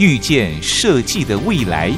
[0.00, 1.92] 遇见设计的未来。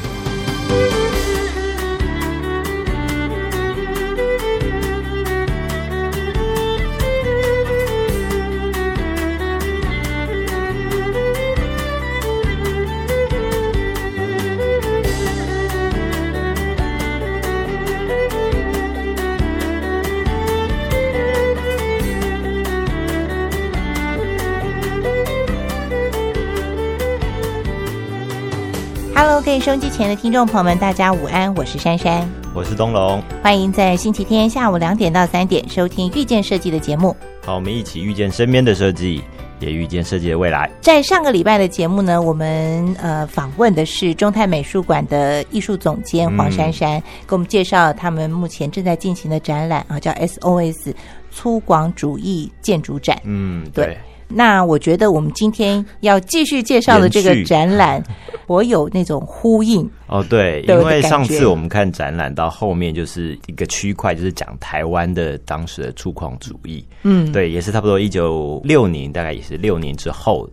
[29.72, 37.16] 收音机前的听众朋友们，大家午安，我是珊珊，我是东龙，欢迎在星期天下午两点到三点收听《遇见设计》的节目。
[37.42, 39.24] 好，我们一起遇见身边的设计，
[39.60, 40.70] 也遇见设计的未来。
[40.82, 50.92] 在上个礼拜的节目呢，我们呃访问的是中泰美术馆的艺术总监黄珊珊，给我们介绍他们目前正在进行的展览啊，叫 SOS
[51.30, 53.18] 粗犷主义建筑展。
[53.24, 53.98] 嗯，对对，
[54.34, 58.02] 那我觉得我们今天要继续介绍的这个展览，
[58.46, 59.88] 我有那种呼应。
[60.06, 66.84] 哦对，因为上次我们看展览到后面就是一个区块，就是讲台湾的当时的粗犷主义。
[67.02, 70.46] 嗯，对，也是差不多一九六年，大概也是六年之后，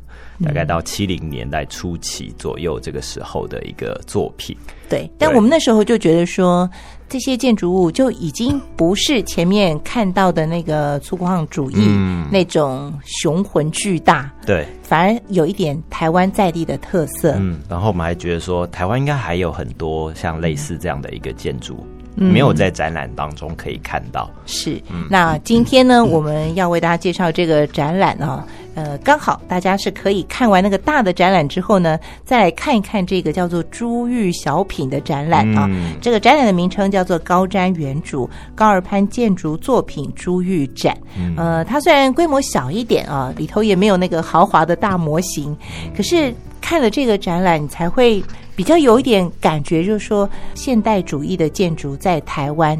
[0.45, 4.55] 大概到七零年代初期左右这个时候的一个作品。
[4.87, 6.69] 对，但我们那时候就觉得说，
[7.09, 17.33] 这些建筑物就已经不是前面看到的那个粗犷主义、嗯那种雄浑巨大，对，反而有一点台湾在地的特色。
[17.39, 24.29] 嗯，然后我们还觉得说，台湾应该还有很多像类似这样的一个建筑，嗯没有在展览当中可以看到。
[24.45, 35.67] 是，那今天呢，我们要为大家介绍这个展览啊，呃，刚好大家是可以看完那个大的展览之后呢，再来看一看这个叫做珠玉小品的展览啊。
[35.69, 40.97] 嗯这个展览的名称叫做高瞻远瞩高尔潘建筑作品珠玉展。
[41.37, 45.55] 呃，它虽然规模小一点啊，里头也没有那个豪华的大模型，
[45.95, 48.23] 可是看了这个展览，你才会
[48.59, 52.77] 比较有一点感觉，就是说现代主义的建筑在台湾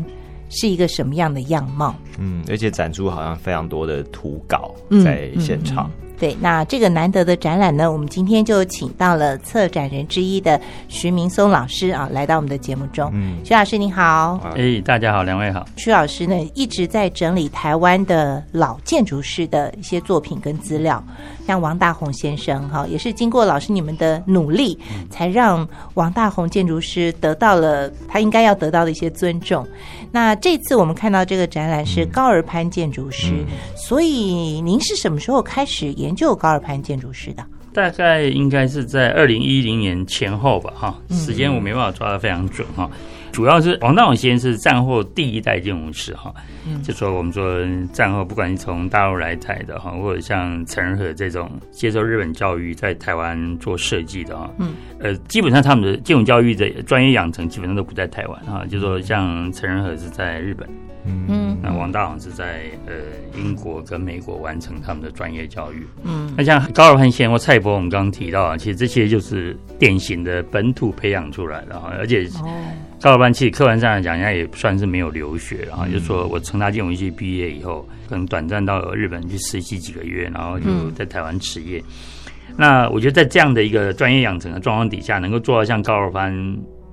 [0.50, 1.96] 是一个什么样的样貌。
[2.18, 5.90] 嗯，而且展出好像非常多的图稿嗯在现场。
[6.20, 10.60] 对，那这个难得的展览呢，我们今天就请到了策展人之一的
[10.90, 13.10] 徐明松老师啊，来到我们的节目中。
[13.14, 15.66] 嗯徐老师您好，哎，大家好，两位好。
[15.78, 21.02] 徐老师呢一直在整理台湾的老建筑师的一些作品跟资料，
[21.48, 24.78] 像王大宏先生哈，也是经过老师你们的努力，
[25.10, 29.66] 才让王大宏建筑师得到了他应该要得到的一些尊重。
[30.12, 37.46] 那这次我们看到这个展览是高尔潘建筑师，所以您是什么时候开始研究高尔潘建筑师的？
[37.72, 42.90] 大概应该是在二零一零年前后吧，哈，时间我没办法抓得非常准哈。
[43.32, 46.34] 主要是王大勇先生是战后第一代建筑师哈，
[46.84, 60.68] 就说我们说战后不管是从大陆来台的哈，或者像陈仁和这种接受日本教育在台湾做设计的哈，嗯，呃，基本上他们的建筑教育的专业养成基本上都不在台湾哈，就说像陈仁和是在日本，
[61.28, 61.58] 嗯。
[61.62, 62.94] 那王大王是在呃
[63.38, 65.86] 英国跟美国完成他们的专业教育。
[66.04, 66.34] 嗯。
[66.38, 72.50] 那像高尔潘先或蔡伯，我们刚刚提到啊，其实这些就是典型的本土培养出来的哈，而且哦。
[73.02, 80.94] 高尔班其实客观上来讲，人家也算是没有留学，然后就说我成大金融系毕业以后，可能短暂到日本去实习几个月，然后就嗯。
[80.94, 81.82] 在台湾职业。
[82.58, 86.34] 那我觉得在这样的一个专业养成的状况底下，能够做到像高尔班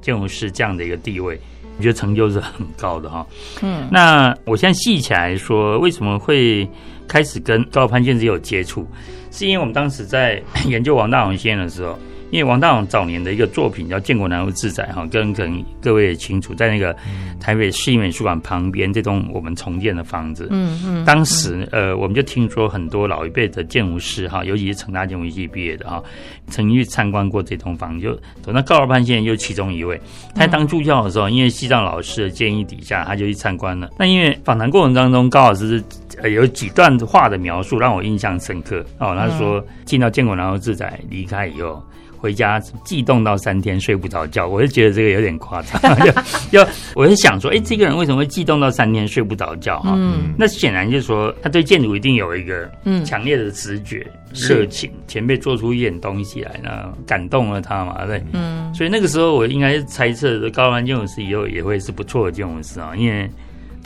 [0.01, 1.41] 建筑师这样的一个地位，
[1.79, 3.27] 我觉得成就是很高的哈。
[3.63, 6.69] 嗯那我现在细起来说，为什么会
[7.09, 8.87] 开始跟高尔潘建筑有接触？
[9.31, 11.99] 是因为我们当时在 研究王大勇先生的时候，
[12.31, 16.95] 因为王大勇早年的一个作品叫《建国南路自在》哈，跟可能各位也清楚，在那个
[17.39, 26.03] 台北市立美术馆旁边这栋我们重建的房子，嗯嗯，当时呃，我们就听说很多老一辈的建筑师哈，尤其是成大建筑系毕业的哈，
[26.49, 28.21] 曾经去参观过这栋房子。
[28.45, 30.01] 就那高尔潘先生就是其中一位。
[30.35, 33.91] 他当助教的时候，因为西藏老师的建议底下，他就去参观了。
[33.99, 35.83] 那因为访谈过程当中，高老师
[36.23, 39.15] 呃有几段话的描述让我印象深刻哦。
[39.17, 41.83] 他说进到建国南路自在离开以后。
[42.27, 45.81] 回家悸动到三天睡不着觉，我就觉得这个有点夸张。
[46.03, 46.11] 就
[46.51, 49.95] 就我就想说，哎，这个人为什么会悸动到三天睡不着觉哈？
[49.97, 54.91] 嗯那显然就是说，他对建筑一定有一个嗯强烈的直觉、热情。
[55.07, 58.21] 前辈做出一点东西来呢，感动了他嘛，对。
[58.33, 63.31] 嗯所以那个时候我应该是猜测，高安建筑师以后也会是不错的建筑师啊，因为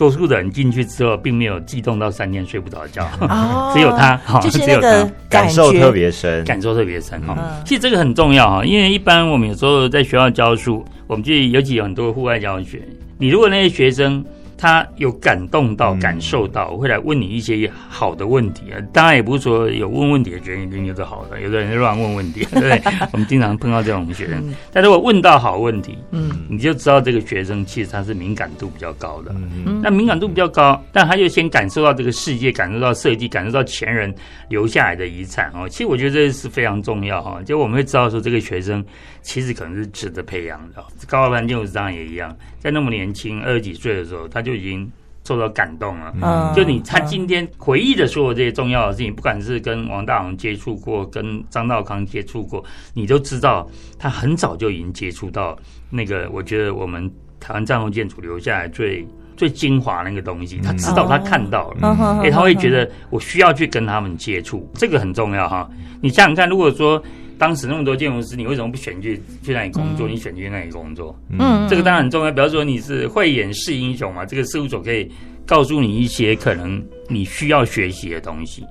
[0.01, 3.71] 多数的人进去之后，并没有激动到三天睡不着觉，哦。
[3.77, 7.37] 只有他，哈 就是只有那个 他感受特别深，感受特别深哈。
[7.39, 7.63] 嗯。
[7.67, 12.81] 其实这个很重要哈，因为一般我们有时候在学校教书，我们就尤其有很多户外教学，
[13.19, 14.25] 你如果那些学生。
[14.61, 18.79] 他有感动到、嗯感受到，会来问你一些好的问题啊。
[18.93, 22.83] 当然也不是说有问问题的学生一定就是好的，有的人乱问问题， 对不对？
[23.13, 24.55] 我们经常碰到这种学生。
[24.71, 29.33] 但如果问到好问题，嗯你就知道这个学生其实他是敏感度比较高的。
[29.35, 34.15] 嗯那敏感度比较高，但他就先感受到这个世界，感受到设计，感受到前人
[34.49, 35.67] 留下来的遗产哦。
[35.69, 38.85] 其实我觉得这是非常重要哈，就我们会知道说这个学生
[39.23, 40.85] 其实可能是值得培养的。
[41.07, 44.91] 高二班建筑师当然也一样，在那么年轻二十几岁的时候，他就已经
[45.25, 46.13] 受到感动了。
[46.23, 52.65] 嗯就你他今天回忆的所有这些重要的事情，不管是跟王大宏接触过，跟张道康接触过，
[52.95, 53.69] 你都知道
[53.99, 55.57] 他很早就已经接触到
[55.91, 59.07] 那个，我觉得我们台湾战后建筑留下来最
[59.37, 61.97] 最精华那个东西，他知道他看到了。
[62.31, 65.69] 他会觉得我需要去跟他们接触，这个很重要哈。
[66.03, 67.03] 你想想看，如果说
[67.41, 70.07] 当时那么多建筑师，你为什么不选去去那里工作？
[70.07, 72.31] 你选去那里工作，嗯这个当然很重要。
[72.31, 75.11] 比方说你是慧眼识英雄嘛，这个事务所可以
[75.47, 78.63] 告诉你一些可能你需要学习的东西。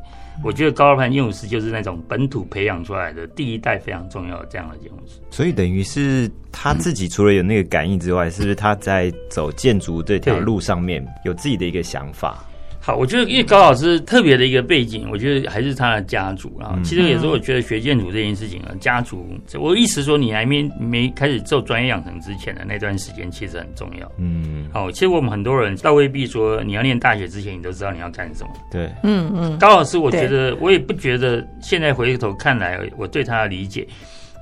[0.44, 5.20] 我觉得高尔盘建筑师就是那种本土培养出来的第一代非常重要的这样的建筑师。
[5.32, 12.46] 所以等于是他自己除了有那个感应之外，是不是他在走建筑这条路上面有自己的一个想法？
[12.82, 16.74] 好，我觉得因为高老师特别的一个背景，我觉得还是他的家族啊。
[16.78, 19.28] 嗯其实有时候我觉得学建筑这件事情啊，家族，
[19.60, 24.12] 我意思说你还没没开始做专业养成之前的那段时间，其实很重要。
[24.18, 28.50] 嗯，好，其实我们很多人倒未必说你要念大学之前，你都知道你要干什么。
[28.72, 33.86] 对，嗯嗯高老师，我觉得我也不觉得，现在回头看来，我对他的理解，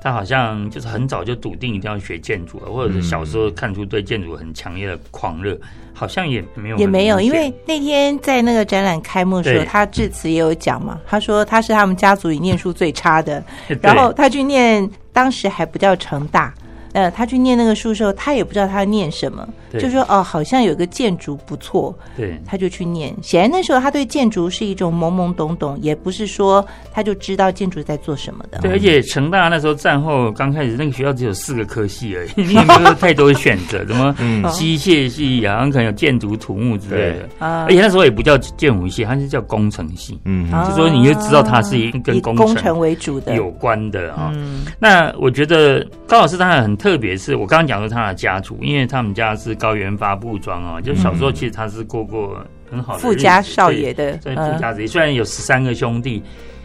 [0.01, 5.57] 他好像就是很早就笃定一定要学建筑了，或者是小时候看出对建筑很强烈的狂热，
[5.93, 13.43] 好像也没有也没有，因为那天在那个展览开幕的时候，他致辞也有讲嘛，他说他是他们家族里念书最差的，
[13.81, 16.53] 然后他去念，当时还不叫成大。
[16.93, 22.39] 呃，他去念那个书的时候，他也不知道他念什么，对就说哦，好像有个建筑不错，对。
[22.45, 23.13] 他就去念。
[23.21, 28.59] 显然那时候他对建筑是一种懵懵懂懂，也不是说他就知道建筑在做什么的。
[28.59, 34.15] 对，而且成大那时候战后刚开始，那个学校只有四个科系而已， 你也没有太多选择，什么
[34.51, 37.29] 机械系，好像可能有建筑、土木之类的。
[37.39, 37.65] 啊。
[37.65, 44.31] 而且那时候也不叫建筑系，它是叫工程系，嗯，啊就说你就知道它是一跟以工工程为主的，有关的啊。
[44.35, 44.65] 嗯。
[44.79, 52.37] 那我觉得高老师当然很特别，是我刚刚讲说他的家族，因为他们家是高原发布庄啊，就小时候其实他是过过
[52.69, 56.21] 很好的富家少爷的，在嗯富家子弟，虽然有十三个兄弟，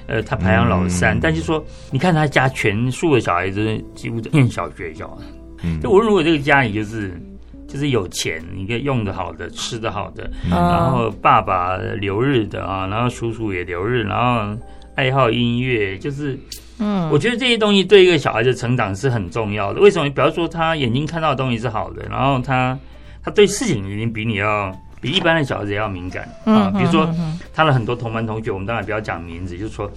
[0.06, 5.18] 呃，他排行老三，嗯但是说你看他家全数的小孩子几乎都念小学校，
[5.62, 7.20] 嗯就无论如果这个家里就是
[7.68, 14.58] 就是有钱，你可以用的好的，吃的好的，嗯然后爸爸留日的啊，然后叔叔也留日，然后
[14.94, 16.38] 爱好音乐，就是。
[16.78, 19.80] 嗯我觉得这些东西对一个小孩的成长是很重要的。
[19.80, 20.08] 为什么？
[20.08, 22.76] 比方说，他眼睛看到的东西是好的，然后他
[23.22, 26.70] 他对事情已经比你要比一般的小孩子要敏感啊。
[26.72, 27.08] 嗯比如说
[27.54, 29.90] 他的很多同班同学，我们当然不要讲名字，就是说，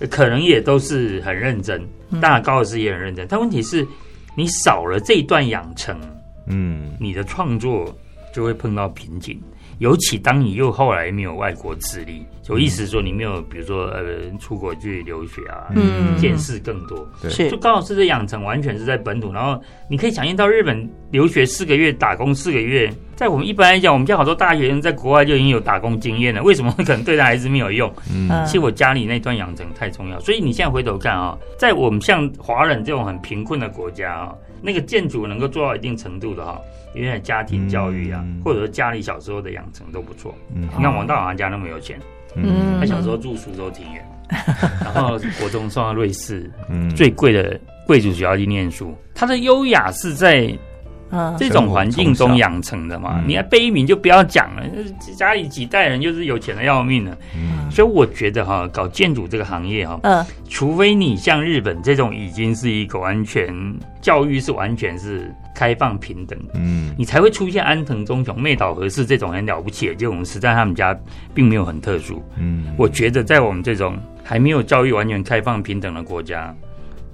[0.00, 1.80] 呃可能也都是很认真，
[2.10, 3.26] 嗯当然高老师也很认真。
[3.28, 3.86] 但问题是，
[4.34, 5.98] 你少了这一段养成，
[6.46, 7.94] 嗯，你的创作
[8.32, 9.40] 就会碰到瓶颈。
[9.78, 14.02] 尤其当你又后来没有外国资历，就意思说你没有，比如说呃
[14.38, 16.16] 出国去留学啊，嗯。
[16.16, 17.06] 见识更多。
[17.20, 17.50] 对是。
[17.50, 27.92] 就高老师的养成完全是在本土，然后你可以想象到日本留学四个月，打工四个月，在我们一般来讲，我们家好多大学生在国外就已经有打工经验了，为什么可能对他还是没有用？
[28.12, 28.44] 嗯嗯。
[28.46, 34.34] 其实我家里那段养成太重要，所以你现在回头看啊、在我们像华人这种很贫困的国家啊、
[34.66, 36.58] 那个建筑能够做到一定程度的哈、
[36.94, 40.34] 因为家庭教育啊，嗯或者说家里小时候的养成都不错。
[40.54, 42.00] 嗯你看王大王家那么有钱，
[42.34, 44.02] 嗯他小时候住苏州庭园，
[44.82, 50.50] 然后国中送到瑞士嗯最贵的贵族学校去念书，他的优雅是在
[51.10, 53.20] 嗯这种环境中养成的嘛。
[53.20, 54.64] 嗯你还悲悯就不要讲了，
[55.16, 57.16] 家里几代人就是有钱的要命了。
[57.64, 63.52] 嗯所以我觉得哈，搞建筑这个行业哈，嗯除非你像日本这种已经是一个完全
[64.00, 70.24] 教育是完全是开放平等的，嗯你才会出现安藤忠雄、妹岛和世这种很了不起的这种。
[70.24, 70.96] 实在他们家
[71.34, 72.22] 并没有很特殊。
[72.36, 76.54] 嗯，我觉得在我们这种还没有教育完全开放平等的国家，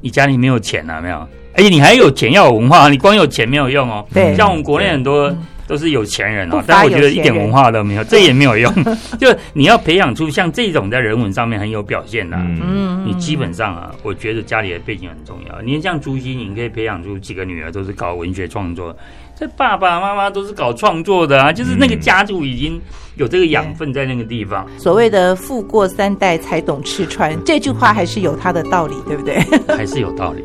[0.01, 1.17] 你家里没有钱啊，没有，
[1.55, 4.07] 而且你还有钱要有文化，你光有钱没有用哦。
[4.13, 5.35] 对像我们国内很多
[5.71, 8.75] 都是有钱人哦不乏，但我觉得一点文化都没有，这也没有用。
[9.21, 15.63] 就你要培养出像这种在人文上面很有表现的、啊，嗯，你基本上啊，我觉得家里的背景很重要。
[15.63, 18.97] 你像朱熹，你可以培养出几个女儿都是搞文学创作，
[19.39, 22.81] 这爸爸妈妈都是搞创作的啊，就是那个家族已经
[23.15, 29.39] 有这个养分在那个地方，所谓的“富过三代才懂吃穿”这句话还是有它的道理，对不对？
[29.77, 30.43] 还是有道理。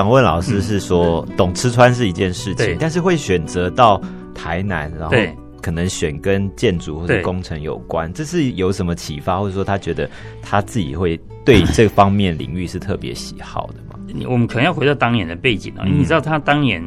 [0.00, 4.00] 想问老师是说，懂吃穿是一件事情，但是会选择到
[4.34, 5.14] 台南，然后
[5.60, 10.08] 可能选跟建筑或者工程有关，这是有什么启发，或者说他觉得
[10.40, 14.00] 他自己会对这方面领域是特别喜好的吗？
[14.26, 16.82] 我们可能要回到当年的背景啊，嗯你知道他当年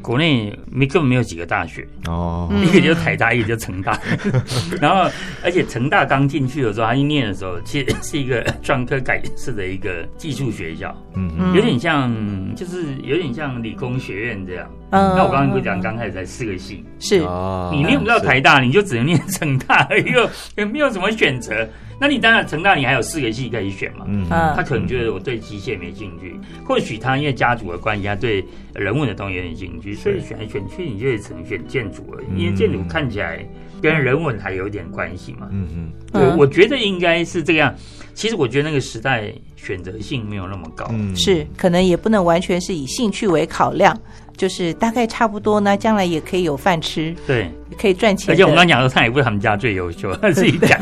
[0.00, 3.98] 国内没根本没有几个大学，哦，一个就是台大，一个就是成大。
[4.80, 5.10] 然后，
[5.42, 11.30] 而且成大刚进去的时候，他一念的时候，其实 是一个专科改制的一个技术学校，嗯。
[11.38, 11.54] 嗯。
[11.54, 12.12] 有点像，
[12.54, 14.68] 就是有点像理工学院这样。
[14.90, 21.68] 嗯那我刚刚不是讲，刚开始才四个系，是哦你念不到台大，你就只能念成大而已，又也没有什么选择。
[22.00, 24.04] 那你当然成大，你还有四个系可以选嘛。
[24.08, 32.40] 嗯嗯他可能觉得我对机械没兴趣，或许他因为家族的关系，他对人文的东西有点兴趣，所以选来选去，你就只能选建筑而已。
[32.40, 33.44] 因为建筑看起来
[33.82, 35.48] 跟人文还有点关系嘛。
[35.50, 37.74] 嗯嗯我嗯我觉得应该是这样。
[38.14, 40.86] 其实我觉得那个时代选择性没有那么高。
[40.92, 43.96] 嗯，是，可能也不能完全是以兴趣为考量，
[44.38, 47.50] 就是大概差不多呢，将来也可以有饭吃，对，
[47.80, 48.32] 可以赚钱。
[48.32, 50.78] 而且我们刚刚讲说，他也不是他们家最优秀，他 自己讲，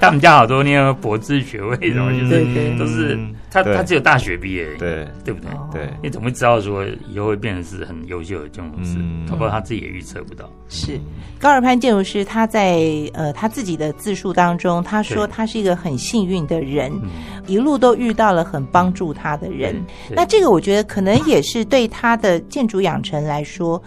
[0.00, 3.18] 他们家好多那个博士学位什么，就是对对都是
[3.50, 5.50] 他他只有大学毕业，对对不对？
[5.50, 8.94] 哦对，你怎么会知道说以后会变成是很优秀的建筑师？
[8.98, 10.48] 嗯搞不好他自己也预测不到。
[10.68, 11.00] 是
[11.38, 12.80] 高尔潘建筑师，他在
[13.12, 17.10] 呃他自己的自述当中，他说他是一个很幸运的人，嗯，
[17.46, 19.74] 一路都遇到了很帮助他的人。
[20.10, 23.82] 那这个我觉得可能也是对他的建筑养成来说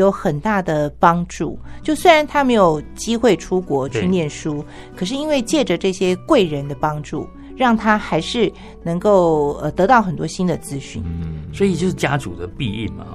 [0.00, 1.58] 有很大的帮助。
[1.82, 4.64] 就虽然他没有机会出国去念书，
[4.96, 8.52] 可是因为借着这些贵人的帮助，让他还是
[8.82, 11.02] 能够呃得到很多新的资讯。
[11.04, 13.06] 嗯，所以就是家族的庇应嘛。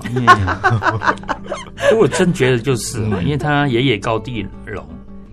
[1.99, 4.85] 我真觉得就是嘛，因为他爷爷高地龙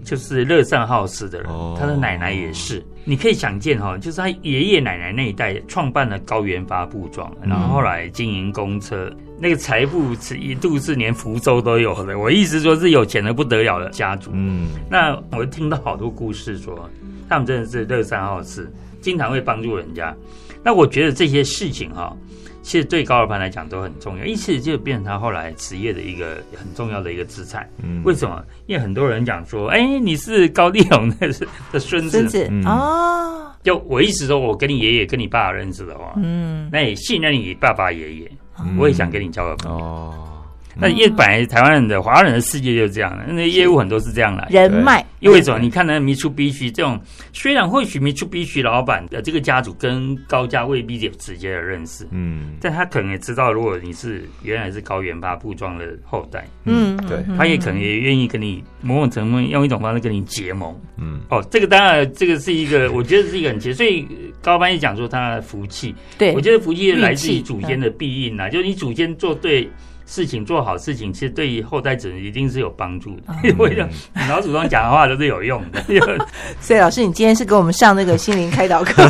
[0.04, 2.84] 就是乐善好施的人哦，他的奶奶也是。
[3.04, 12.18] 你可以想见哈，就是他爷爷奶奶那一代创办了高原发布庄，然后后来经营公车，那个财富是一度是连福州都有的。
[12.18, 14.30] 我意思说是有钱的不得了的家族。
[14.34, 16.88] 嗯那我听到好多故事说，
[17.28, 20.14] 他们真的是乐善好施，经常会帮助人家。
[20.62, 22.14] 那我觉得这些事情哈、
[22.62, 27.68] 其实对高尔潘来讲都很重要，因此就变成他后来职业的一个很重要的一个资产。
[27.82, 28.44] 嗯为什么？
[28.66, 31.28] 因为很多人讲说，哎，你是高丽勇的
[31.72, 32.10] 的孙子。
[32.10, 38.30] 孙子、嗯哦，就我一直说，我跟你爷爷跟你爸爸认识的话，嗯，那也信任你爸爸爷爷，
[38.78, 39.78] 我也想跟你交个朋友。
[39.78, 40.29] 哦，
[40.76, 44.60] 那业本来台湾人的华人的世界就是这样的，那业务很多是这样来的。
[44.60, 45.58] 人脉，因为什么？
[45.58, 47.00] 你看那米出必须这种，
[47.32, 60.74] 虽然或许米出必须老板的这个家族跟高家未必有直接的认识，嗯但他可能也知道，如果你是原来是高原发布庄的后代，嗯，对嗯他也可能也愿意跟你某种程度用一种方式跟你结盟。
[60.96, 64.06] 嗯哦，这个当然，这个是一个，我觉得是一个很结，所以
[64.40, 69.68] 高班也讲说他的福气，对，我觉得福气来自于祖先的庇荫呐、就是你祖先做对。
[70.10, 73.32] 事情做好事情，其实对于后代子一定是有帮助的。
[73.58, 75.80] 为了你老祖宗讲的话都是有用的。
[76.58, 79.08] 所以老师，你今天是给我们上那个心灵开导课。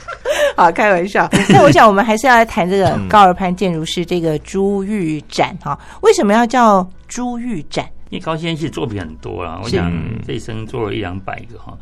[0.56, 1.28] 好，开玩笑。
[1.50, 5.78] 那我想，我们还是要来谈这个高尔潘建筑师这个朱玉展哈。
[6.00, 7.84] 为什么要叫朱玉展？
[8.08, 9.92] 因为高先生其实作品很多啦，我想
[10.26, 11.76] 这一生做了一两百个哈。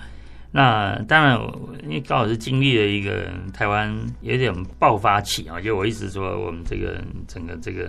[0.51, 1.39] 那当然，
[1.85, 7.89] 因为高老师经历了一个台湾有点爆发期啊，就我一直说我们这个整个这个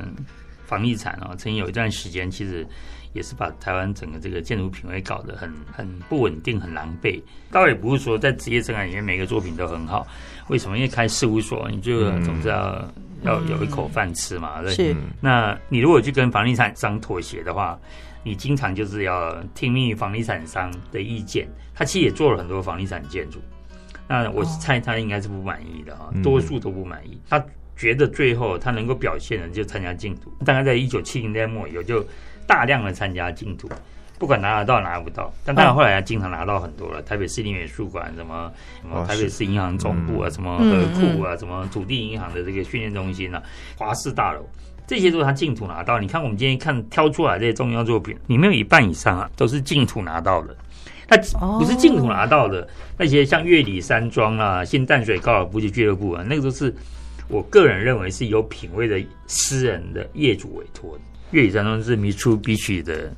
[0.68, 2.64] 房地产哦，曾经有一段时间其实。
[3.14, 7.20] 也是把台湾整个这个建筑品味搞得很很不稳定、很狼狈。
[7.50, 10.06] 倒也不是说在职业生涯里面每个作品都很好，
[10.50, 10.78] 为什么？
[10.78, 12.94] 因为开事务所，你就总是要
[13.24, 14.62] 要有一口饭吃嘛。
[14.62, 14.96] 对是。
[15.20, 17.80] 那你如果去跟房地产商妥协的话，
[18.22, 21.48] 你经常就是要听命于房地产商的意见。
[21.74, 23.40] 他其实也做了很多房地产建筑，
[24.08, 27.20] 那我猜他应该是不满意的哈，多数都不满意。
[27.28, 27.44] 他
[27.78, 32.06] 觉得最后他能够表现的就参加竞图，大概在一九七零年末有就。
[32.48, 33.70] 大量的参加竞图，
[34.18, 37.02] 不管拿得到拿不到，但当然后来经常拿到很多了。
[37.02, 38.50] 台北市立美术馆，什么
[38.82, 40.64] 什么台北市银行总部啊，什么河
[40.96, 43.44] 库啊，什么土地银行的这个训练中心啊，
[43.78, 44.48] 华氏大楼，
[44.88, 46.00] 这些都是他净土拿到。
[46.00, 50.56] 你看我们今天看挑出来这些重要作品，里面有一半以上啊都是净土拿到的。
[51.10, 51.18] 他
[51.60, 52.66] 不是净土拿到的
[52.98, 56.74] 那些，像月里山庄啊、新淡水高尔夫球俱乐部啊，那个都是
[57.28, 61.02] 我个人认为是有品位的私人的业主委托的。
[61.32, 63.12] 粤语山庄是 Mitsubishi 的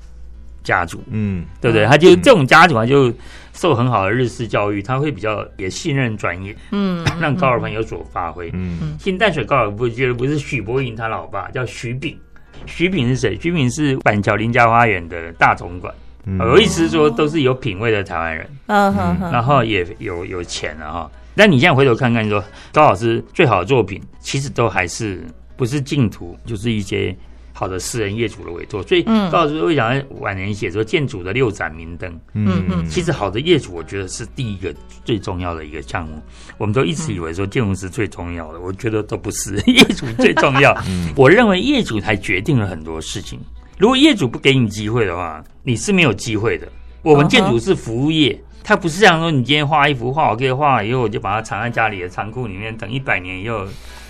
[0.64, 1.86] 家族，嗯，对不对？
[1.86, 3.14] 他就这种家族啊，就
[3.54, 8.50] 受很好的日式教育，他会比较也信任专业，嗯，让高尔夫有所发挥。
[8.54, 12.18] 嗯，新淡水高尔夫觉得不是许博颖他老爸叫徐炳，
[12.66, 13.38] 徐炳是谁？
[13.40, 15.94] 徐炳是板桥林家花园的大总管，
[16.40, 21.12] 我意思是说都是有品位的台湾人，嗯哼，然后也有有钱了哈。
[21.40, 22.44] 但你现在回头看看，说
[22.74, 27.16] 高老师最好的作品，其实都还是不是净土，就是一些。
[27.52, 32.10] 好的私人业主的委托，所以高老师会讲晚年写说建筑的六盏明灯。
[32.34, 36.22] 嗯嗯，其实好的业主，我觉得是第一个最重要的一个项目。
[36.58, 40.74] 我们都一直以为说建筑师最重要的，我觉得都不是业主最重要。
[41.18, 43.38] 我认为业主才决定了很多事情。
[43.78, 46.66] 如果业主不给你机会的话，你是没有机会的。
[47.02, 49.32] 我们建筑是服务业，它不是这样说。
[49.32, 53.66] 你今天画一幅画，我可以画了以后，我就把它藏在家里的仓库里面，等一百年以后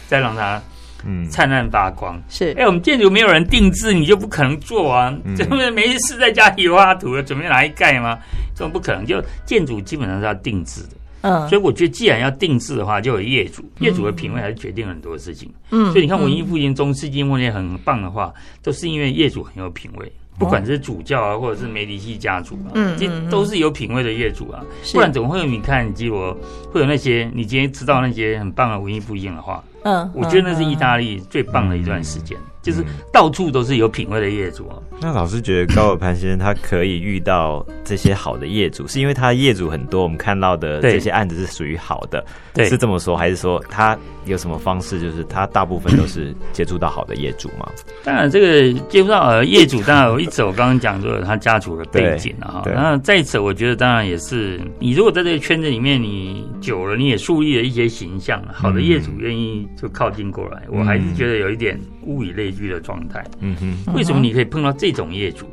[0.07, 0.61] 再让它。
[1.05, 2.53] 嗯，灿烂发光是。
[2.57, 5.17] 哎，我们建筑没有人定制，你就不可能做啊。
[5.33, 8.19] 怎么没事在家里画图了，准备拿来盖吗？
[8.53, 9.05] 这种不可能。
[9.05, 10.89] 就建筑基本上是要定制的。
[11.21, 15.49] 嗯，所以我觉得既然要定制的话，就有业主，业主的品味还是决定很多事情。
[15.71, 20.11] 嗯，所以你看文艺复兴、中世纪末年很棒的话，都是因为业主很有品味。
[20.39, 24.63] 不管是主教啊，或者是梅迪西家族啊，嗯，这都是有品味的业主啊。
[24.93, 26.35] 不然怎么会有你看基罗
[26.71, 29.61] 会有那些你今天知道那些很棒的文艺复兴的话？
[29.83, 32.37] 嗯，我觉得那是意大利最棒的一段时间，
[32.69, 34.77] 就是到处都是有品味的业主啊。
[35.01, 42.23] 那老师觉得高尔潘先生他可以遇到这些好的业主，是因为他业主很多，我们看到的这些案子是属于好的，
[42.65, 47.67] 是这么说，还是说他有什么方式，就是他大部分都是接触到好的业主吗？
[48.03, 52.63] 当然，这个接触到业主，当然我一直我刚刚讲说他家族的背景了哈。
[52.65, 59.65] 那再者，我觉得当然也是，你如果在这个圈子里面你久了，你也树立了一些形象，好的业主愿意。
[59.79, 63.23] 就靠近过来，我还是觉得有一点物以类聚的状态。
[63.39, 65.45] 嗯哼，为什么你可以碰到这种业主，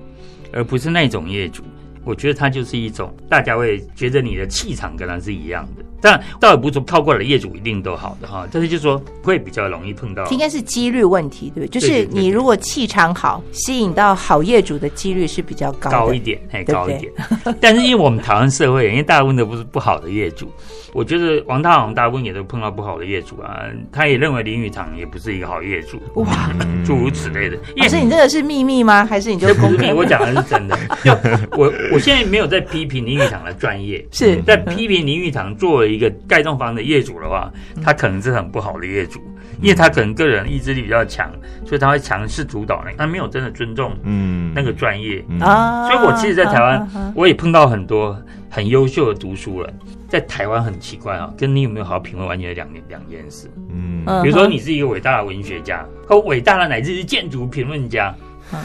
[0.53, 1.63] 而不是那种业主？
[2.05, 5.85] 我觉得他就是一种大家会觉得你的气场跟他是一样的。
[6.01, 10.25] 但倒也不是说靠过来的业主一定都好的哈，但是就是说会比较容易碰到。
[10.31, 11.81] 应该是几率问题，对不对？
[11.81, 17.13] 就是你如果气场好，吸引到好业主的几率是比较高高一点，还高一点。
[17.61, 20.49] 但是因为我们台湾社会，因为大部分都不是不好的业主。
[20.97, 26.51] 我觉得王大王大部分也都碰到不好的业主啊，他也认为林语堂也不是一个好业主，哇，
[26.87, 27.59] 诸如此类的。
[27.77, 29.05] 可是你这个是秘密吗？
[29.05, 29.93] 还是你就不是秘密？
[29.93, 30.75] 我讲的是真的。
[31.05, 31.13] 就
[31.59, 37.53] 我我现在没有在批评林语堂的专业， 是在批评林语堂作为一个盖栋房的业主的话，
[37.85, 39.21] 他可能是很不好的业主，
[39.61, 41.31] 因为他可能个人意志力比较强，
[41.65, 45.89] 所以他会强势主导那个，他没有真的尊重嗯那个专业啊。
[45.89, 48.17] 所以我其实，在台湾我也碰到很多
[48.51, 49.75] 很优秀的读书人。
[50.09, 53.51] 在台湾很奇怪啊，跟你有没有好好品味完全两两件事。
[53.73, 58.15] 嗯，比如说你是一个伟大的文学家，和伟大的乃至是建筑评论家，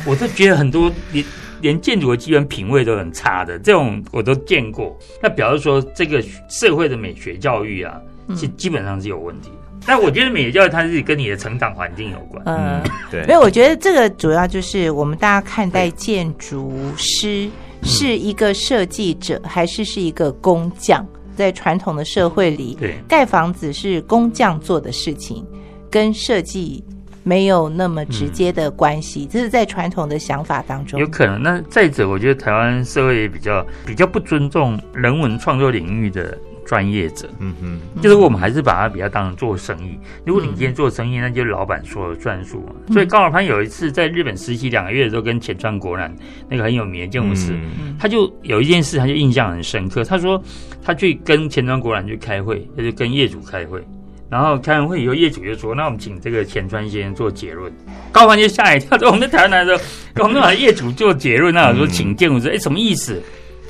[0.06, 1.26] 我都觉得很多连
[1.62, 4.96] 连建筑的基本品味都很差的，这种我都见过。
[5.20, 8.00] 那表示说这个社会的美学教育啊，
[8.36, 9.61] 是基本上是有问题的。
[9.86, 12.44] 但我觉得美教育它是跟你的成长环境有关。
[12.46, 13.26] 嗯，对。
[13.26, 17.50] 没有我觉得这个主要就是我们大家看待建筑师
[17.84, 21.06] 是一个设计者，还是是一个工匠。
[21.36, 25.44] 在传统的社会里，盖房子是工匠做的事情，
[25.90, 26.84] 跟设计
[27.24, 29.26] 没有那么直接的关系。
[29.26, 31.42] 这是在传统的想法当中，有可能。
[31.42, 36.38] 那再者，我觉得台湾社会也比较比较不尊重人文创作领域的。
[36.72, 40.00] 专业者，嗯哼，就是我们还是把它比较当成做生意。
[40.26, 42.72] 如果你今天做生意，那就是老板说了算数嘛。
[42.94, 46.16] 所以高尔潘有一次在日本实习两个月的时候，跟浅川国男
[46.48, 47.54] 那个很有名的建筑师，
[48.00, 50.02] 他就有一件事，他就印象很深刻。
[50.06, 50.42] 他说
[50.82, 53.86] 他去跟浅川国男去开会，他就跟业主开会。
[54.30, 57.70] 然后开完会以后，业主就说：“那我们请这个钱川先生做结论。”
[58.14, 59.84] 高凡就吓一跳，说：“我们在台湾来的时
[60.16, 63.22] 候，我们把业主做结论，那说请建筑师，哎，什么意思？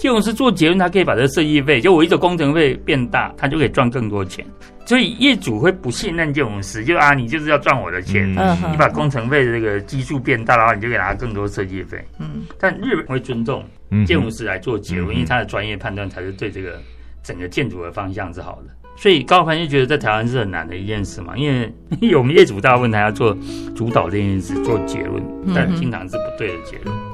[0.02, 4.44] 建筑师做结论，他可以把这个设计费，就我一个工程费变大，他就可以赚更多钱。
[4.84, 12.04] 所以业主会不信任建筑师，就啊，你就是要赚我的钱，你把工程费的这个基数变大，然后你就给他更多设计费。
[12.18, 13.64] 嗯，但日本会尊重
[14.08, 16.82] 建筑师来做结论，因为他的专业判断才是对这个
[17.22, 21.72] 整个建筑的方向是好的。”所以高凡就觉得在台湾是很难的一件事嘛，因为
[22.18, 23.38] 我们业主大部分他要做
[23.76, 27.11] 主导这件事，做结论，但经常是不对的结论。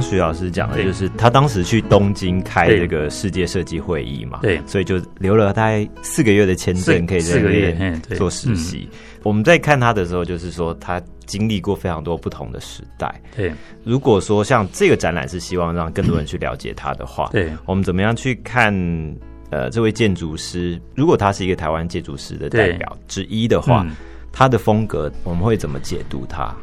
[0.00, 8.88] 刚徐老师讲的就是他当时去东京开这个世界设计会议嘛，对，所以就留了大概四个月的签证，可以在那边做实习。
[9.22, 13.14] 我们在看他的时候，就是说他经历过非常多不同的时代。
[13.36, 13.52] 对，
[13.84, 18.74] 如果说像这个展览是希望让更多人去了解他的话，对，我们怎么样去看？
[19.50, 23.84] 呃，这位建筑师，如果他是一个台湾建筑师的代表之一的话，
[24.30, 26.54] 他的风格我们会怎么解读他？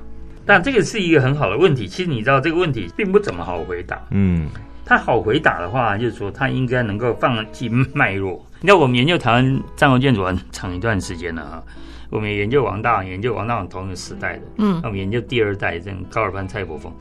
[0.47, 1.88] 但这个是一个很好的问题。
[1.88, 4.01] 其实你知道这个问题并不怎么好回答。
[4.12, 4.47] 嗯，
[4.86, 8.43] 他好回答的话，就是说他应该能够放弃脉络。
[8.62, 11.63] 你知道我们研究台湾战后建筑很长一段时间了哈，
[12.10, 14.43] 我们也研究王大王，研究王大王同一个时代的。
[14.57, 16.91] 嗯，那我们研究第二代，这高尔班、蔡伯峰，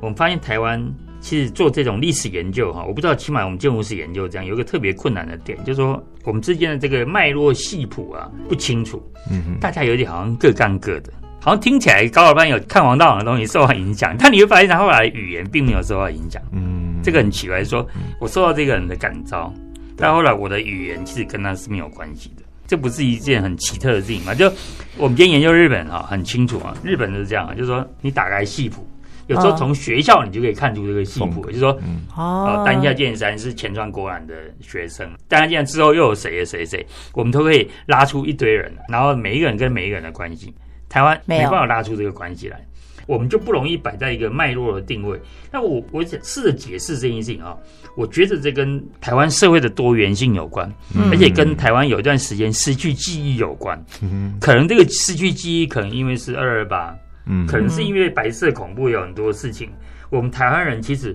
[0.00, 0.84] 我们发现台湾
[1.20, 9.02] 其实做这种历史研究哈，我不知道起码我们建筑史研究这样有一个特别困难的点，就是说我们之间的这个脉络系谱啊不清楚。
[9.30, 11.12] 嗯，大家有点好像各干各的。
[11.48, 16.42] 好像听起来高尔班有看王大王的东西受到影响，但你会发现他后来语言并没有受到影响。
[16.52, 17.88] 嗯，这个很奇怪，说
[18.20, 19.50] 我受到这个人的感召，
[19.96, 22.42] 但后来我的语言其实跟他是没有关系的。
[22.66, 24.34] 这不是一件很奇特的事情嘛？
[24.34, 24.44] 就
[24.98, 28.86] 我们今天研究日本啊，很清楚啊，日本是这样，就是说你打开戏谱，
[29.26, 31.80] 有时候从学校你就可以看出这个戏谱，就是说
[32.14, 40.52] 哦，丹下健三是前川国染的学生，丹下健山之后又有谁谁谁，我们都可以拉出一堆人，然后每一个人跟每一个人的关系。
[40.88, 42.58] 台湾没办法拉出这个关系来，
[43.06, 45.20] 我们就不容易摆在一个脉络的定位。
[45.50, 47.56] 那我我想试着解释这件事情啊，
[47.96, 50.70] 我觉得这跟台湾社会的多元性有关，
[51.10, 53.82] 而且跟台湾有一段时间失去记忆有关。
[54.40, 56.94] 可能这个失去记忆，可能因为是二二八，
[57.26, 59.70] 嗯，可能是因为白色恐怖有很多事情。
[60.10, 61.14] 我们台湾人其实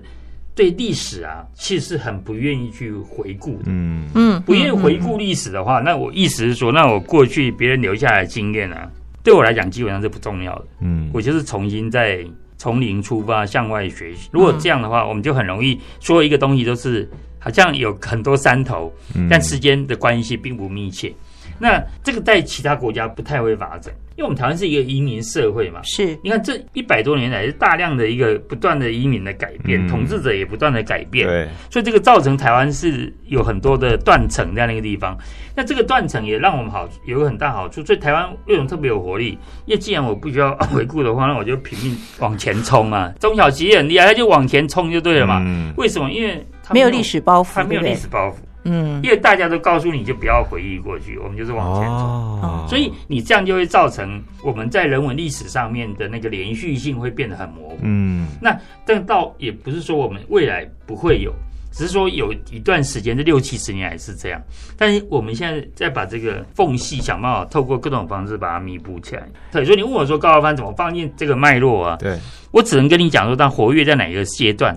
[0.54, 3.64] 对历史啊，其实很不愿意去回顾的。
[3.66, 8.88] 嗯嗯，不愿意回顾历史的话，那我意思是说，那我过去别人留下来的经验啊。
[9.24, 10.66] 对我来讲，基本上是不重要的。
[10.80, 12.24] 嗯，我就是重新再
[12.58, 14.28] 从零出发，向外学习。
[14.30, 17.08] 如果这样的话，我们就很容易说一个东西都是
[17.38, 18.92] 好像有很多山头，
[19.28, 21.12] 但时间的关系并不密切。
[21.58, 25.80] 那这个在其他国家不太会发展，因为我们台湾是一个移民社会嘛。
[25.84, 31.26] 是，你看这一百多年来是大量的一个不断的移民的改变，统治者也不断的改变。
[31.26, 35.16] 对，所以这个造成台湾是有很多的断层在那个地方。
[35.56, 39.38] 那这个断层也让我们好有个很大好处，所以台湾为什么特别有活力？
[39.66, 43.12] 因为既然我不需要 回顾的话，那我就拼命往前冲啊！
[43.20, 45.40] 中小企业很厉害，他就往前冲就对了嘛。
[45.76, 46.10] 为什么？
[46.10, 48.34] 因为没有历史包袱，他没有历史包袱。
[48.64, 57.78] 嗯，因为大家都告诉你就不要回忆过去，我们就是往前走，所以你这样就会造成我们在人文历史上面的那个连续性会变得很模糊。
[57.82, 61.32] 嗯，那但倒也不是说我们未来不会有，
[61.72, 64.40] 只是说有一段时间这六七十年还是这样，
[64.78, 69.28] 但是我们现在在把这个缝隙想办法透过各种方式把它弥补起来。
[69.52, 71.96] 对，所以你问我说高尔帆怎么放进这个脉络啊？
[72.00, 72.18] 对
[72.50, 74.74] 我只能跟你讲说，他活跃在哪一个阶段。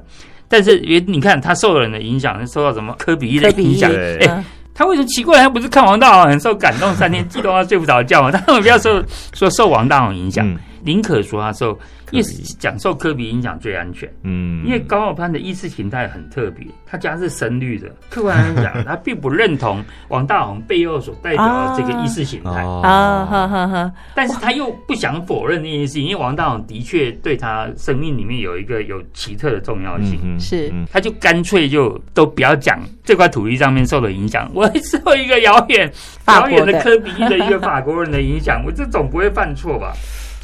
[0.50, 3.92] 但是，也你看他受人的影响，受到什么科比一的影响？
[3.92, 5.40] 哎，他为什么奇怪？
[5.40, 8.30] 他不是看王大王很受感动，三天激动到睡不着觉吗？
[8.32, 10.48] 他为什么不要受说受王大王影响？
[10.88, 11.78] 宁可说他受。
[12.12, 12.26] 因为
[12.58, 22.64] 讲受科比影响最安全，嗯，因为高傲潘的意识形态很特别，他家是深绿的，客观来讲，他并不认同王大宏背后所代表的这个意识形态。
[22.64, 23.92] 啊，哈哈哈。
[24.16, 35.92] 但是他又不想否认那件事情，因为王大宏的确对他生命里面有一个有奇特的重要性，是，他就干脆就都不要讲这块土地上面受的影响，我受一个遥远
[36.28, 39.92] 遥远的科比的一个法国人的影响，我这总不会犯错吧？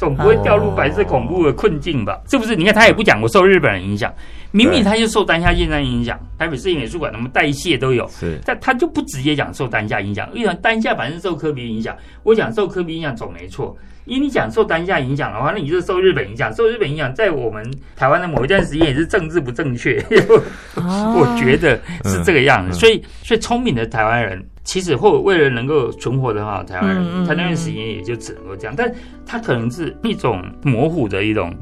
[0.04, 2.20] 总不会掉入白色恐怖的困境吧？
[2.28, 2.54] 是不是？
[2.54, 4.12] 你看他也不讲我受日本人影响，
[4.50, 13.74] 明明他就受丹下健战影响，台北市立美术馆什么代谢都有，是，但他就不直接讲受丹下影响，因为丹下反正受科比影响，我讲受科比影响总没错。
[14.06, 16.52] 因为你讲受当下影响的话，那你就受日本影响。
[16.52, 17.64] 受日本影响，在我们
[17.96, 20.02] 台湾的某一段时间也是政治不正确。
[20.76, 22.78] 我觉得是这个样子。
[22.78, 28.74] 所以，所以聪明的台湾人，其实或为了能够存活的话，台湾人他那段时间也就只能够这样。
[28.76, 28.92] 但
[29.24, 31.54] 他可能是一种模糊的一种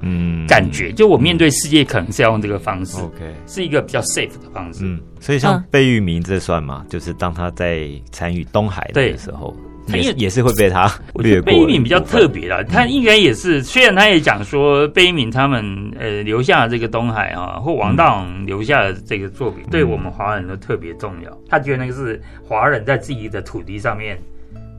[0.48, 4.80] 感觉，就我面对世界可能是要用这个方式，OK，是一个比较 safe 的方式。
[4.84, 6.84] 嗯，所以像贝聿铭这算吗？
[6.88, 9.56] 就是当他在参与东海的时候。
[9.88, 11.52] 也也是会被他略过。
[11.52, 21.38] 悲悯比较特别了，他应该也是，虽然他也讲说贝聿铭他们呃留下这个东海啊，或王大王留下的这个作品，对我们华人都特别重要。
[21.48, 24.18] 他觉得那个是华人在自己的土地上面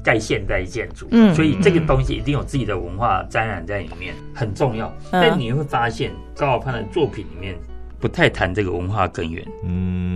[0.03, 4.91] 盖现代建筑，嗯，所以这个东西一定有自己的文化沾染在里面，很重要。
[5.11, 7.55] 但你会发现高晓攀的作品里面。
[8.03, 10.13] 不太谈这个文化根源，嗯，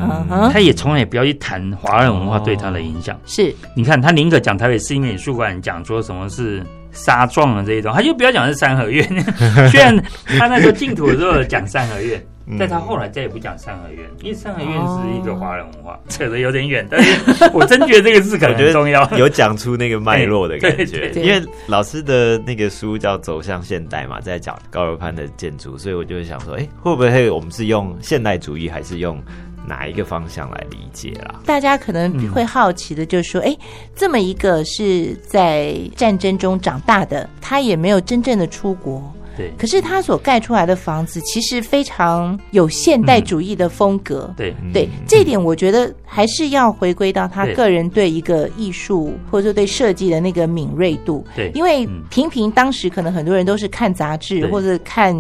[0.51, 3.17] 他也从来也不要去谈华人文化对他的影响。
[3.25, 9.07] 是，你看他宁可讲台北市立美术馆，讲说什么是沙状的这一种，他就不要讲是三合院。
[9.71, 9.97] 虽然
[10.37, 12.21] 他那时候净土的时候讲三合院。
[12.57, 16.87] 但他后来再也不讲三合院，因为三合院是一个华人文化，扯得有点远。
[16.89, 21.11] 但是我真觉得这个字可能很重要，有讲出那个脉络的感觉。
[21.19, 29.21] 因为老师的那个书叫《走向现代》嘛，在讲高楼潘的建筑，所以我就会想说，哎，会不会我们是用现代主义，还是用
[29.67, 31.41] 哪一个方向来理解啦？
[31.45, 33.53] 大家可能会好奇的，就是说，哎，
[33.93, 39.13] 这么一个是在战争中长大的，他也没有真正的出国。
[39.37, 44.33] 对，可是他所盖出来的房子其实非常有现代主义的风格。
[44.35, 51.25] 对，对，这点我觉得还是要回归到他个人对一个艺术或者说对设计的那个敏锐度。
[51.35, 55.15] 对，因为平平当时可能很多人都是看杂志或者看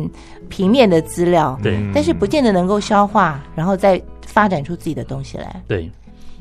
[0.49, 5.61] 平面的资料，对，但是不见得能够消化，然后再发展出自己的东西来。
[5.67, 5.89] 对。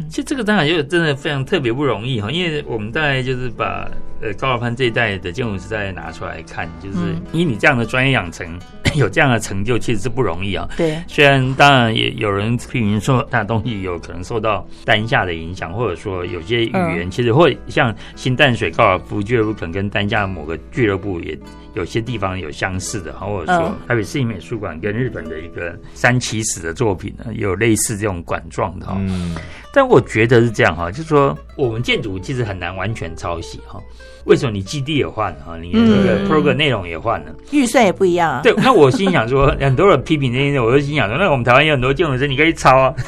[0.09, 3.89] 其实这个当然就真的非常特别不容易哈，因为我们大概就是把
[4.21, 6.99] 呃高老潘这一代的建筑师再拿出来看，就是
[7.33, 8.47] 以你这样的专业养成，
[8.95, 10.69] 有这样的成就，其实是不容易啊。
[10.77, 21.39] 对，虽然当然也有人批评说他的东西有可能受到丹下的影响，或者说有些语言其实会像新淡水高尔夫俱乐部可能跟丹下某个俱乐部也。
[21.77, 28.97] 有些地方有相似的，或者说台北市立美术馆跟日本的一个三崎史的作品呢，有类似这种管状的哈。
[28.99, 29.37] 嗯，
[29.73, 33.79] 但我觉得是这样哈，就是说我们建筑其实很难完全抄袭哈。
[34.25, 35.57] 为什么你基地也换了哈？
[35.57, 38.41] 你那个 program 内容也换了，预算也不一样啊。
[38.43, 42.95] 对，那我心想说， 很多人批评这些，我就心想说，那我们台湾有很多建筑师，你可以抄啊，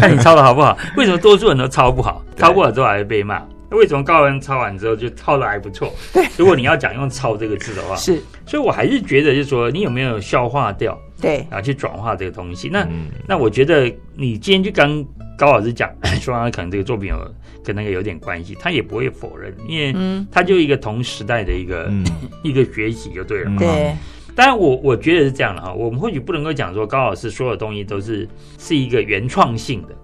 [0.00, 0.76] 看你抄的好不好？
[0.96, 2.22] 为什么多数人都抄不好？
[2.36, 3.42] 抄不好之后还会被骂？
[3.72, 5.92] 为什么高文抄完之后就抄的还不错？
[6.12, 10.98] 对，如果你要讲用抄这个字的话， 是，所以我还是觉得，就是说你有没有消化掉？
[11.20, 12.68] 对，然后去转化这个东西。
[12.68, 12.86] 那
[13.26, 15.04] 那我觉得你今天就跟
[15.36, 19.94] 高老师讲， 说他可能这个作品有跟那个有点关系，他也不会否认，因为
[20.30, 21.90] 他就一个同时代的一个
[22.42, 23.52] 一个学习就对了。
[23.58, 23.94] 对，
[24.34, 29.94] 当然我我觉得是这样的哈，我们或许不能够讲说高老师所有东西都是是一个原创性的。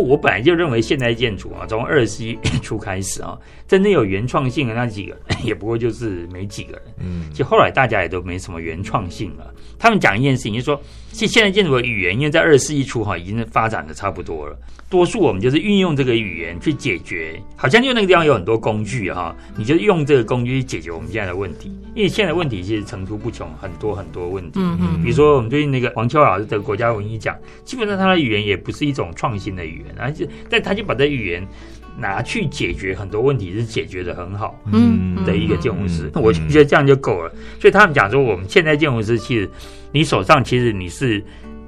[0.00, 3.38] 我本来就认为现代建筑啊，从二十世纪初开始啊，
[3.72, 6.82] 真正有原创性的那几个， 也不过就是没几个人。
[6.98, 9.50] 嗯，其实后来大家也都没什么原创性了。
[9.78, 10.78] 他们讲一件事情，就是说，
[11.10, 14.54] 其实现在建筑的语言，因为在二十世纪初哈，已经发展的差不多了。
[14.90, 21.74] 多数我们就是运用这个语言去解决，好像就那个地方有很多工具哈，你就用这个工具去解决我们现在的问题。
[21.94, 24.60] 因为现在问题其实层出不穷，很多很多问题。
[24.60, 25.02] 嗯嗯。
[25.02, 31.42] 比如说我们最近那个王秋老师的国家文艺奖，基本上他的语言也不是一种创新的语言，而且但他就把这语言
[31.96, 34.58] 拿去解决很多问题，是解决的很好。
[34.72, 35.24] 嗯。
[35.24, 37.30] 的一个建筑师，我就觉得这样就够了。
[37.60, 39.50] 所以他们讲说，我们现在建筑师其实
[39.92, 41.24] 你手上其实你是。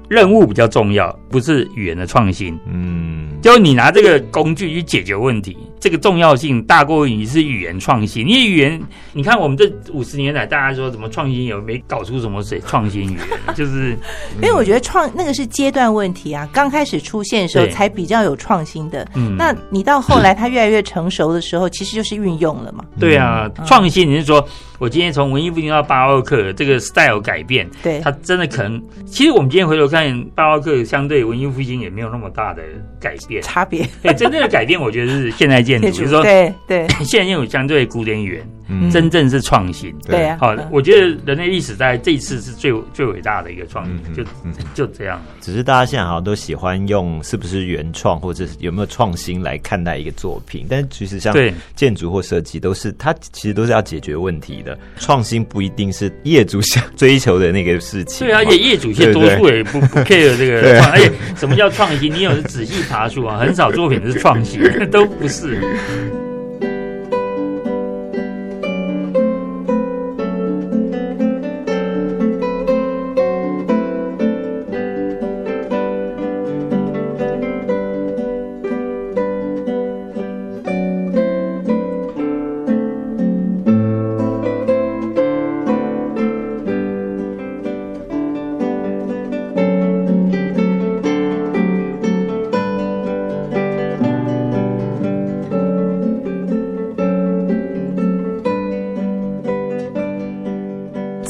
[0.07, 2.55] 任务比较重要，不是语言的创新。
[2.71, 8.25] 嗯，就你拿这个工具去解决问题，这个重要性大过于你是语言创新。
[8.25, 8.81] 你语言，
[9.13, 13.55] 你看我们这五十年来，大家说怎么创新，有没搞出什么谁创新语言？
[13.55, 13.95] 就是，
[14.41, 19.07] 因为我觉得创那个是阶段问题啊，刚开始出现的时候才比较有创新的。
[19.15, 22.83] 嗯，那你到后来它越来越成熟的时候，其实就是运用了嘛。
[22.99, 24.47] 对啊，创新你是说。
[24.77, 28.83] 我今天从文艺复兴到巴洛克，这个 style 改变，对，它真的可能。
[29.05, 32.61] 其实我们今天回头看巴洛克，相对文艺复兴也没有那么大的
[32.99, 33.87] 改变差别。
[34.03, 38.49] 对，真正的改变，我觉得是现代建筑，就是说，对对， 现代建筑相对古典语言。
[38.91, 40.39] 真正是创新，对啊。
[40.41, 44.23] 好，我觉得人类历史在这一次是最最伟大的一个创新，就
[44.73, 45.21] 就这样。
[45.39, 51.31] 只是大家现在好像都喜欢用是不是原创或者是有没有创新来看待一个作品，但其实像
[51.75, 54.75] 建筑或设计都是它其实都是要解决问题的。
[54.97, 58.25] 创新不一定是业主想追求的那个事情。
[58.25, 60.81] 对，而且业主现在多数也不 不 care 这个。
[60.85, 62.11] 而且什么叫创新？
[62.11, 65.54] 你有仔细爬书啊，很少作品是创新， 都不是。
[65.55, 66.11] Later.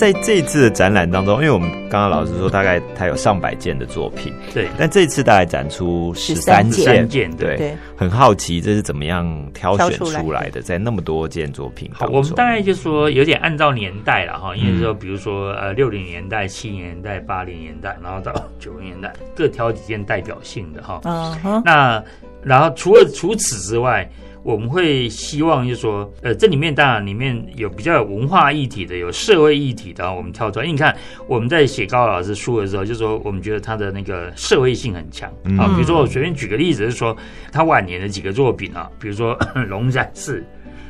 [0.05, 22.03] 在这一次的展览当中，因为我们刚刚老师说大概他有上百件的作品，对，但这次大概展出十三件，对，很好奇这是怎么样挑选出来的，在那么多件作品，好，我们大概就说有点按照年代了哈，因为说比如说呃六零年代、七零年代、八零年代，然后到九零年代，各挑几件代表性的哈，嗯，那
[22.43, 24.07] 然后除了除此之外。
[24.45, 30.65] 我们会希望就是说，呃，这里面当然里面有比较有文化议题的，有社会议题的，我们跳出来。
[30.65, 35.27] 因为你看我们在写高老师书的时候，就是说我们觉得他的那个社会性很强
[35.57, 35.65] 啊。
[35.73, 37.17] 比如说我随便举个例子，是说
[37.51, 39.35] 他晚年的几个作品啊，比如说
[39.67, 40.45] 龙山寺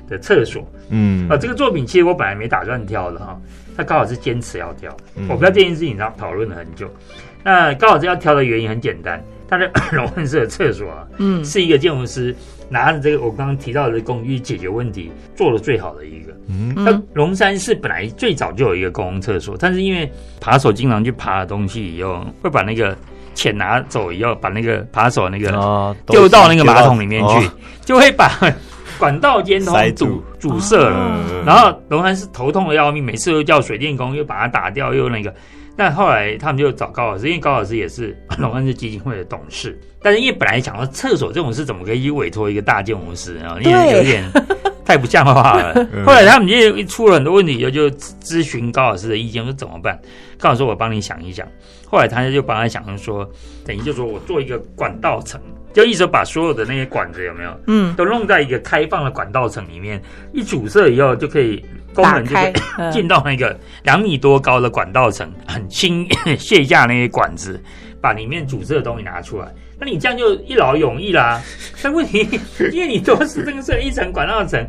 [0.10, 3.40] 的厕所，嗯，啊，这个作品其实我本来没打算挑的哈，
[3.78, 4.94] 他刚好是坚持要挑。
[5.30, 6.94] 我不知道这件事情上讨论了很久。
[7.42, 12.36] 那高老师要挑的原因很简单，他的 龙山寺的厕所啊，嗯，是一个建筑师。
[12.70, 16.34] 拿着这个我刚刚提到的工具解决问题，做的最好的一个。
[16.48, 22.96] 嗯，那龙山寺本来最早就有一个公共厕所，但是因为扒手经常去扒的东西以后，会把那个
[23.34, 27.50] 钱拿走以后，把那个扒手那个丢到那个马桶里面去，
[27.84, 28.32] 就会把
[29.00, 31.44] 管道接通堵堵塞了。
[31.46, 35.34] 然后龙山寺头痛的要命，每次都叫水电工又把它打掉，又那个。
[35.78, 39.78] 但后来他们就找高老师，因为高老师也是 龙安寺基金会的董事。
[40.02, 43.58] 但是因为本来想到厕所这种事怎么可以去委托一个大建筑师啊？
[43.62, 44.24] 因为有点
[44.86, 45.74] 太不像话了。
[46.06, 50.00] 后来他们就出了很多问题，就就咨询高老师的意见，说怎么办？
[50.38, 51.48] 高老师，我帮你想一想。
[51.88, 53.28] 后来他就帮他想说，
[53.66, 55.42] 等于就说我做一个管道层，
[55.76, 60.02] 就一直把所有的那些管子有没有，嗯，都弄在一个开放的管道层里面，
[60.34, 61.64] 一阻塞以后就可以。
[61.94, 62.52] 工人就可以
[62.92, 66.06] 进到那个两米多高的管道层，很轻
[66.38, 67.58] 卸下那些管子，
[68.02, 69.48] 把里面阻塞的东西拿出来。
[69.80, 71.42] 那你这样就一劳永逸啦。
[71.82, 72.28] 但问题，
[72.74, 74.62] 因为你多是增设一层管道层，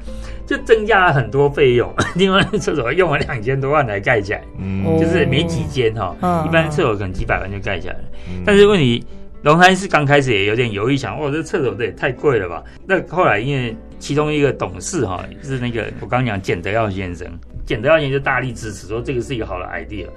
[0.47, 1.93] 就增加了很多费用。
[2.15, 6.15] 另外，厕所用了两千多万来盖起来，嗯就是没几间哈。
[6.47, 8.01] 一般厕所可能几百万就盖起来了。
[8.45, 9.05] 但是问题。
[9.47, 12.65] 龙山寺刚开始也有点犹豫，想哦，这厕所这也太贵了吧？
[12.85, 17.29] 那后来因为其中一个董事哈，是那个我刚刚讲简德耀先生，
[17.65, 20.09] 简德耀先生就大力支持，说这个是一个好的 idea。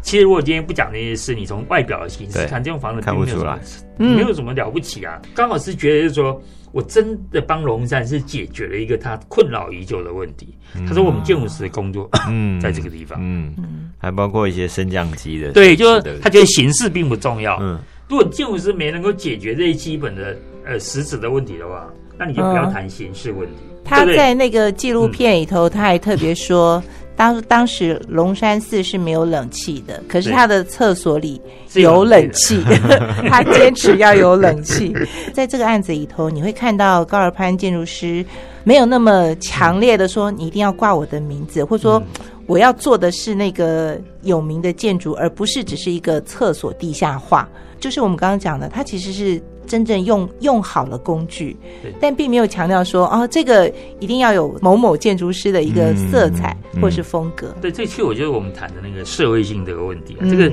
[0.00, 3.58] 其实如果今天不讲那些事，你从外表的形式看，这种房子看不出来，
[3.98, 5.20] 没有什么了不起啊。
[5.34, 10.56] 刚好是觉得就是说我真的帮龙山是解决了一个他困扰已久的问题。
[10.88, 13.54] 他说我们建筑师的工作，嗯，在这个地方，嗯，
[13.98, 17.78] 还包括一些升降机的，对，就是他觉得形式并不重要，嗯。
[18.10, 23.54] 如果建筑师没能够解决这些基本的呃实质的问题的话，那你就不要谈形式问题。
[23.84, 26.82] 他在那个纪录片里头，他还特别说，
[27.14, 31.40] 当当时龙山寺是没有冷气的，可是他的厕所里
[31.74, 32.60] 有冷气，
[33.30, 34.92] 他坚持要有冷气。
[35.32, 38.24] 在这个案子里头，你会看到高尔潘建筑师
[38.64, 42.02] 没有那么强烈的说，你一定要挂我的名字，或者说
[42.46, 47.48] 我要做的是那个有名的建筑，而不是只是一个厕所地下化。
[47.80, 51.56] 就是我们刚刚讲的，它其实是真正用用好了工具，
[52.00, 57.54] 但并没有强调说哦，这个一定要有某某建筑师的一个色彩或是风格。
[57.60, 60.52] 对，这期我觉得我们谈的那个社会性这个问题啊，这个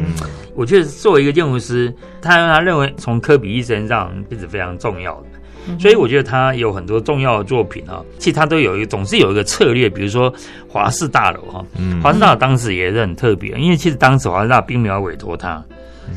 [0.55, 10.33] 我觉得作为一个建筑师，他他认为从科比一身上是非常重要的，所以我觉得他有很多重要的作品啊，其实他都有一个总是有一个策略，比如说
[10.69, 11.65] 华氏大楼哈，
[12.01, 15.63] 华氏大楼当时也是很特别，因为其实当时华氏大并没有委托他。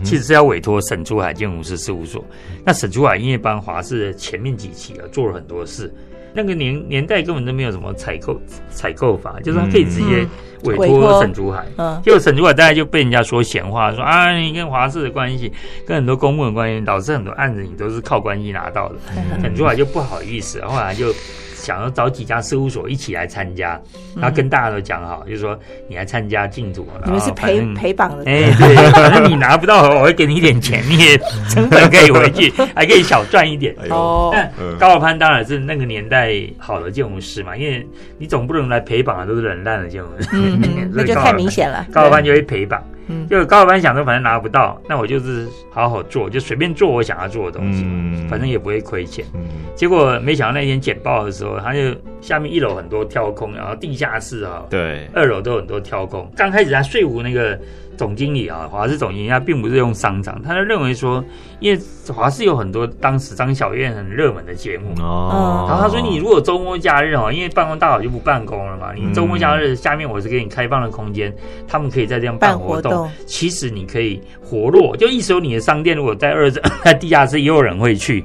[0.02, 2.24] 其实是要委托沈珠海建筑师事务所。
[2.64, 5.92] 那沈珠海因为帮华氏前面几期啊做了很多事，
[6.34, 10.26] 那个年年代根本都没有什么采购采购法，就是他可以直接
[10.64, 11.66] 委托沈珠海。
[11.76, 15.52] 嗯，结果沈珠海大家就被人家说闲话，说啊，你跟华氏的关系，
[15.86, 18.96] 跟很多公务的关系，导致很多案子你都是靠关系拿到的。
[19.42, 21.12] 沈珠海就不好意思，后来就。
[21.60, 23.80] 想要找几家事务所一起来参加，
[24.16, 25.58] 然后跟大家都讲好，就是说
[25.88, 31.18] 你来参加净土，你们是陪陪绑的，哎，对，反正你拿不到，我会给你一点钱，你也
[31.50, 33.76] 成本可以回去，还可以小赚一点。
[33.90, 34.34] 哦，
[34.78, 37.86] 高老潘当然是那个年代好的建筑师嘛，因为
[38.18, 40.28] 你总不能来陪绑的都是冷淡的建筑师，
[40.92, 41.86] 那就太明显了。
[41.92, 42.64] 高老潘就会陪
[43.10, 43.28] 绑。
[43.28, 47.84] 就高老板想说，反正拿不到，那我就是好好做，就随便做我想要做的东西，
[48.28, 49.24] 反正也不会亏钱。
[49.74, 56.30] 结果没想到那天简报的时候，他就下面一楼很多挑空，然后地下室啊，对，二楼都很多挑空。
[56.36, 57.58] 刚开始他税务那个。
[58.00, 61.22] 总经理啊，华视总经理他并不是用商场，他就认为说，
[61.58, 61.78] 因为
[62.10, 64.94] 华视有很多当时张小燕很热门的节目。
[65.02, 71.30] 哦，然后他说你如果周末假日哦，因为办公大佬就不办公了嘛，你周末假日下面我是给你开放的空间，
[71.68, 76.50] 他们可以在这样办活动，其实你可以活络，就意思说你的商店如果在二
[76.82, 78.24] 在地下室也有人会去。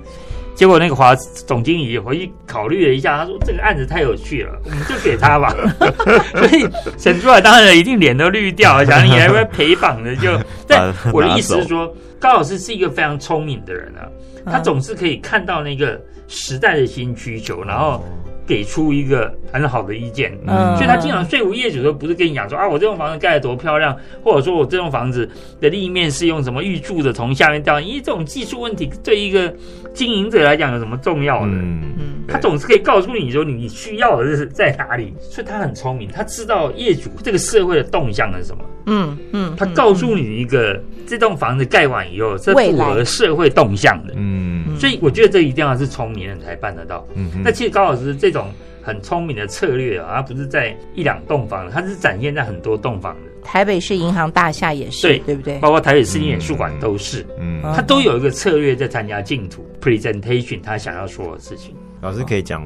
[0.56, 5.54] 结果那个华总经理回去考虑了一下，他说这个案子太有趣了，我们就给他吧。
[6.34, 10.40] 所以沈珠海当然一定脸都绿掉，想你还会陪绑的就。
[10.68, 14.08] 但我的意思是说，高老师是一个非常聪明的人啊，
[14.46, 18.04] 他总是可以看到那个时代的新需求，然后。
[18.46, 20.32] 给出一个很好的意见，
[20.76, 25.30] 所以他经常说服业主都不是跟你讲说啊，我这栋房子盖的多漂亮，或者说我这栋房子
[25.60, 29.54] 的立面是用什么预柱的，从下面掉，因为这种技术问题对一个
[29.94, 31.48] 经营者来讲有什么重要的？
[31.48, 38.64] 嗯嗯，他总是可以告诉你说你需要的是在哪里，所以他很聪明，他知道业主这个社会的动向是什么。
[38.88, 44.14] 嗯嗯，他告诉你一个这栋房子盖完以后是符合社会动向的。
[44.16, 47.06] 嗯，所以我觉得这一定要是聪明人才办得到。
[47.16, 48.52] 嗯，那其实高老师这种
[48.82, 53.32] 很聪明的策略啊，他不是在一两栋房，它是展现在很多栋房的。
[53.44, 55.60] 台北市银行大厦也是，对对不对？
[55.60, 57.26] 包括台北市立美术馆都是。
[57.40, 61.76] 嗯，他都有一个策略在参加净土 presentation，他想要说的事情。
[62.02, 62.62] 老师可以讲。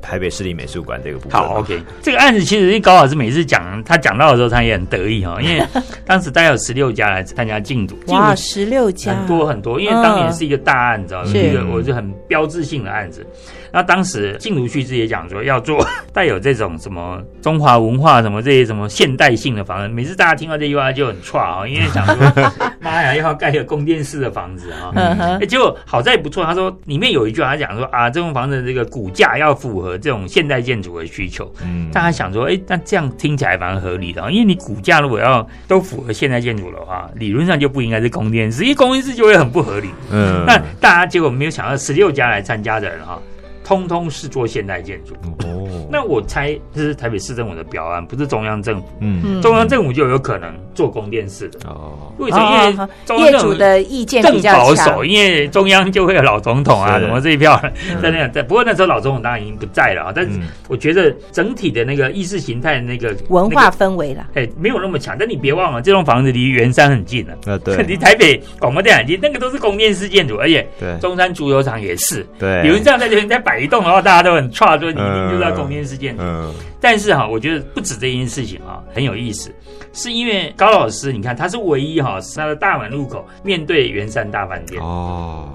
[0.00, 1.80] 台北市立美术馆这个部分，好，OK。
[2.02, 5.64] 这个案子其实高老师每次讲，他讲到的时候，他也很得意哈， 因为
[6.04, 11.30] 当时大概有十六家来参加竞赌，哇，十六家，很多很多，因为当年是一个大案，知道吗？
[11.32, 13.26] 一个我是很标志性的案子。
[13.72, 22.50] 那当时禁毒须知也讲说要做 带有这种什么中华文化什么这些什么现代性的房子，每次大家听到这句话就很错啊，因为想说
[22.80, 43.20] 妈呀，要盖一个宫殿式的房子啊， 结果好在不错，他说里面有一句他讲说啊，这栋房子这个骨架要符合这种现代建筑的需求，嗯，大家想说哎，那这样听起来蛮合理的，因为你骨架如果要都符合现代建筑的话，理论上就不应该是宫殿式，因为宫殿式就会很不合理，嗯，那大家结果没有想到十六家来参加的人哈。
[43.70, 45.14] 通通是做现代建筑
[45.46, 48.88] 哦，那我猜这是台北市政府的表案，不是中央政府。
[48.98, 52.12] 嗯，中央政府就有可能做供电式的哦。
[52.18, 52.88] 为什么？
[53.10, 57.62] 因为业主的意见更保守，因为中央就会有老总统啊，什么这一票
[58.02, 58.42] 在那样在。
[58.42, 65.16] 不过那时候老总统当然已经不在了啊，但是我觉得整体的那个意识形态那个文化氛围了，哎，没有那么强。
[65.16, 73.59] 但你别忘了，这栋房子离圆山很近了，呃，对， 离台北广播电台近，那个都是供电式建筑，而且对中山足球场也是，对，有人这样在这边在摆。
[73.60, 76.16] 移动的话，大家都很差，说你一定就在供电事件。
[76.18, 79.52] 嗯，但是哈，我觉得不止这件事情啊，很有意思，
[79.92, 85.48] 是因为高老师，你看他是唯一哈，他的大门入口面对圆山大饭店哦。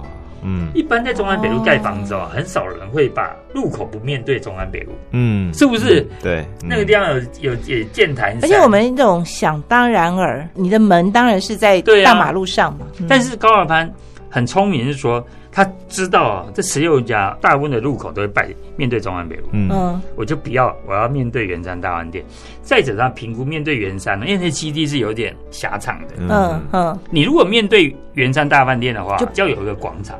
[0.47, 4.91] 嗯，一般在中安北路盖房子哦，很少人会把入口不面对中安北路。
[5.09, 6.07] 嗯，是不是？
[6.21, 7.03] 对，那个地方
[7.39, 12.85] 有有也建坛，而且我们这种想当然尔，你的门当然是在大马路上嘛。
[13.09, 13.91] 但是高尔潘
[14.29, 15.25] 很聪明，是说。
[15.55, 22.25] 他知道啊，这十六家大部分的入口都会拜面对中安北路，嗯，我就不要，我要面对圆山大饭店。
[22.61, 26.61] 再者，他评估面对圆山因为那基地是有点狭长的，嗯。
[26.73, 26.99] 嗯。
[27.09, 30.19] 你如果面对圆山大饭店的话，就较有一个广场，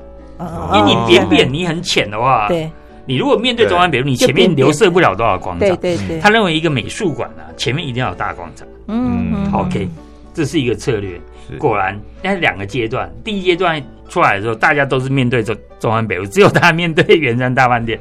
[0.74, 2.72] 因为你扁扁，你很浅的话，对。
[3.06, 6.18] 你如果面对中安北路，你前面留设不了多少广场，对对对。
[6.22, 9.90] 他认为一个美术馆啊，前面一定要有大广场，嗯，OK，
[10.34, 11.20] 这是一个策略。
[11.60, 13.84] 果然，那是两个阶段，第一阶段。
[14.08, 18.00] 出来的时候，大家都是面对着中安北路，只有他面对圆山大饭店。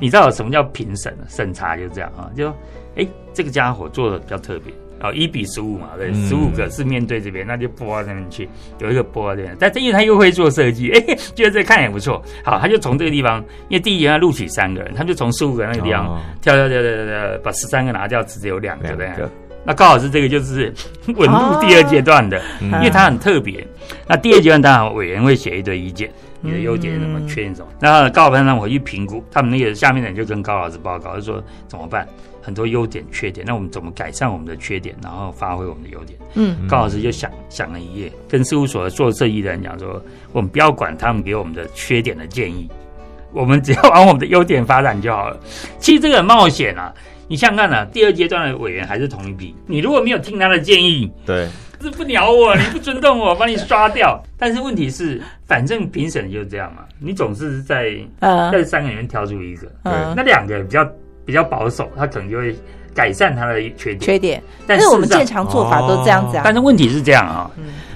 [0.00, 1.76] 你知道什么叫评审审查？
[1.76, 2.54] 就这样啊，就
[2.96, 8.48] 哎，这个家伙做的比较特别啊，一比十五嘛，对，十五个是面对这边，那就拨到那边去，
[8.78, 9.56] 有一个拨到这边。
[9.58, 12.22] 但因为他又会做设计，哎，觉得这看也不错。
[12.42, 18.96] 好，他就从这个地方，因为第一要录取三个人，他就从十五个那个地方跳跳跳跳跳，把十三个拿掉，只有两个。
[19.66, 20.72] 那高老师这个就是
[21.16, 23.66] 稳入第二阶段的，因为它很特别。
[24.06, 26.10] 那第二阶段当然委员会写一堆意见，
[26.40, 27.68] 你的优点什么，缺点什么。
[27.80, 32.06] 那高老师让我去评估，他们那个下面的人就跟高老师报告，就说怎么办？
[32.40, 36.16] 很多优点缺点，那我们怎么改善我们的缺点，然后发挥我们的优点？
[36.34, 40.00] 嗯，高老师就想想了一夜，跟事务所做设计的人讲说，
[40.32, 42.70] 我们不要管他们给我们的缺点的建议，
[43.32, 45.36] 我们只要往我们的优点发展就好了。
[45.80, 46.94] 其实这个很冒险啊。
[47.28, 51.48] 你想想看啊，第二阶段的委员还是同一批，你如果没有听他的建议，对，
[51.80, 54.22] 是不鸟我，你不尊重我，把你刷掉。
[54.38, 57.92] 但是问题是，反正评审就是这样嘛，你总是在
[58.52, 60.88] 在三个里面挑出一个，那两个比较
[61.24, 62.54] 比较保守，他可能就会
[62.94, 64.00] 改善他的缺点。
[64.00, 66.42] 缺点，但是我们正常做法都这样子啊。
[66.44, 67.50] 但是问题是这样啊，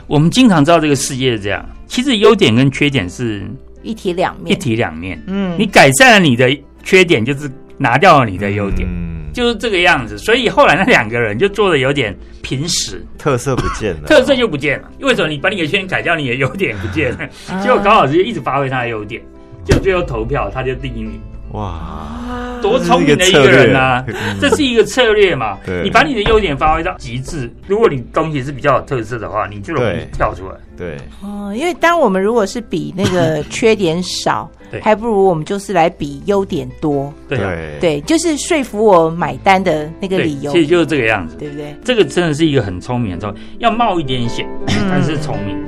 [0.09, 3.47] 我们经常知道这个世界是这样，其实优点跟缺点是
[3.83, 5.23] 一体两面，一体两面。
[5.29, 6.51] 嗯，你改善了你的
[6.83, 8.89] 缺点，就是拿掉了你的优点。
[9.33, 14.91] 就是这个样子，所以后来那两个人就做的有点平实，特色不见了，特色就不见了。
[15.01, 17.19] 为什么你把你的缺点改掉，你的优点不见了？
[17.63, 19.23] 结果高老师就一直发挥他的优点，
[19.65, 21.21] 就最后投票他就第一名。
[21.53, 24.05] 哇，多聪明的一个人啊！
[24.41, 25.59] 这是一个策略嘛？
[25.83, 30.55] 你把你的优点发挥到极致，如果你东西是比较有特色的话，你就容易跳出来。
[30.77, 34.49] 对哦，因为当我们如果是比那个缺点少，
[34.81, 37.13] 还不如我们就是来比优点多。
[37.29, 37.39] 对
[37.81, 40.53] 对，就是说服我买单的那个理由。
[40.53, 41.75] 其实就是这个样子，对不对？
[41.85, 44.49] 这个真的是一个很聪明，聪明要冒一点险，
[44.89, 45.59] 但是聪明。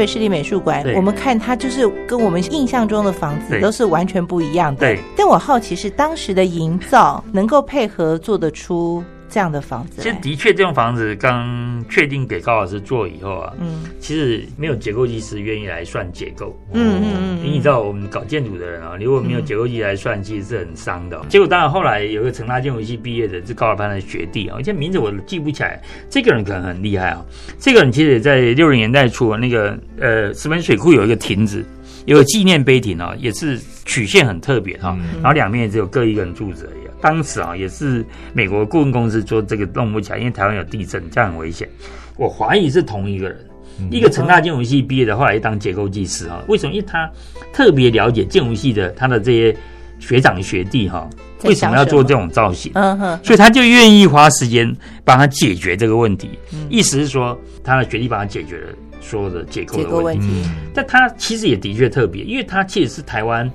[0.00, 4.80] 北市立美术馆，我们看它就是跟我们印象中的房子都是完全不一样的。
[4.80, 9.04] 对，但我好奇是当时的营造能够配合做得出。
[9.30, 21.20] 这样的房子，其实的确，这栋房子刚确定给高老师做以后啊，嗯，其实没有结构技师愿意来算结构，嗯嗯嗯，因为你知道我们搞建筑的人啊，如果没有结构技来算，其实是很伤的。
[21.28, 27.24] 结果当然后来有个成大建筑系毕业的，是高老班的学弟啊，而且名字我记不起来，这个人可能很厉害啊。
[27.58, 31.64] 这个人其实也在六十年代初，那个呃石门水库有一个亭子。
[32.06, 33.60] 有个纪念碑亭啊，也是
[33.90, 36.88] 曲线很特别哈，然后两面也只有各一根柱子而已。
[37.00, 41.68] 当时啊，也是美国顾问公司做这个弄不起来，因为台湾有地震，这样很危险。
[42.16, 43.44] 我怀疑是同一个人，
[43.90, 46.40] 一个成大建筑系毕业的，后来当结构技师哈。
[46.46, 46.72] 为什么？
[46.72, 47.10] 因为他
[47.52, 49.56] 特别了解建筑系的他的这些
[49.98, 51.10] 学长学弟哈，
[51.42, 52.70] 为什么要做这种造型？
[52.76, 54.72] 嗯哼，所以他就愿意花时间
[55.04, 56.38] 帮他解决这个问题。
[56.68, 58.68] 意思是说，他的学弟帮他解决了。
[59.02, 60.28] 说的结构的问题，
[60.74, 63.50] 但他其实也的确特别，因为他其实是台湾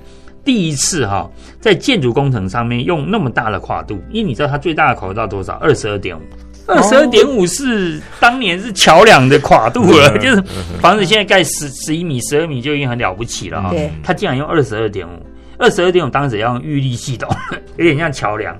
[0.46, 1.28] 第一次哈，
[1.60, 4.00] 在建筑工程上面用那么大的跨度。
[4.10, 5.54] 因为你知道它最大的跨度到多少？
[5.54, 6.22] 二十二点五，
[6.68, 10.40] 二十二点五是当年是桥梁的跨度了， 就是
[10.80, 13.74] 房子现在盖十十一米、十二米就已经很了不起了哈。
[14.02, 15.26] 它竟然用二十二点五，
[15.58, 17.28] 二十二点五当时要用预力系统，
[17.76, 18.56] 有点像桥梁。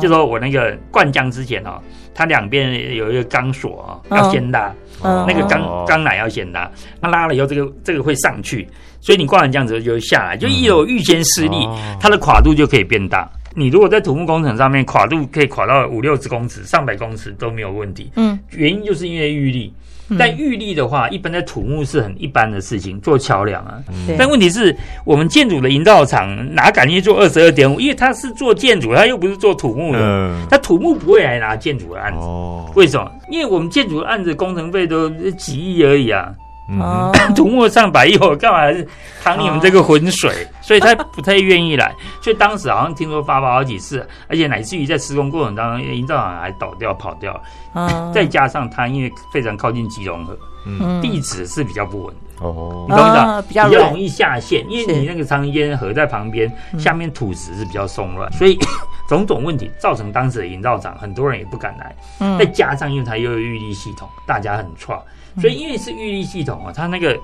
[0.00, 1.80] 就说我那个灌浆之前哦，
[2.14, 4.70] 它两边有一个钢索啊，要先拉。
[5.02, 6.70] 那个钢钢缆要先拉，
[7.00, 8.68] 它拉了以后，这个这个会上去，
[9.00, 13.28] 所以你挂完这样子就会下来，就一有预先施力，它的跨度就可以变大。
[13.54, 18.10] 你如果在土木工程上面，跨度可以跨到五六十公尺、上百公尺都没有问题。
[18.14, 19.72] 嗯，原因就是因为预力。
[20.18, 23.78] 但预力的话，一般在土木是很一般的事情，做桥梁啊。
[24.18, 27.78] 但问题是我们建筑的营造厂哪敢去做二十二点五？
[27.80, 30.34] 因为他是做建筑，他又不是做土木的。
[30.50, 32.26] 他土木不会来拿建筑的案子。
[32.74, 33.08] 为什么？
[33.30, 36.32] 因为我们建筑的案子工程费都几亿而已啊。
[36.78, 38.86] 哦， 土木上百亿，我干嘛
[39.24, 40.46] 淌你们这个浑水？
[40.62, 41.94] 所以他不太愿意来。
[42.22, 47.40] 所以当时好像听说发包好几次，而且乃至于在施工过程当中，营造厂还倒掉跑掉。
[47.74, 52.46] 嗯， 再加上它因为非常靠近基隆河，嗯，地址是比较不稳的。
[52.46, 53.42] 哦，你懂不懂？
[53.48, 58.58] 比较容易下陷，因为你那个长烟河在旁边，下面土石是比较松软，所以
[59.08, 61.94] 种种问题造成当时的营造厂很多人也不敢来。
[62.20, 65.04] 嗯，再加上因为它又有预力系统，大家很错。
[65.38, 67.16] 所以，因为是预力系统啊，它那个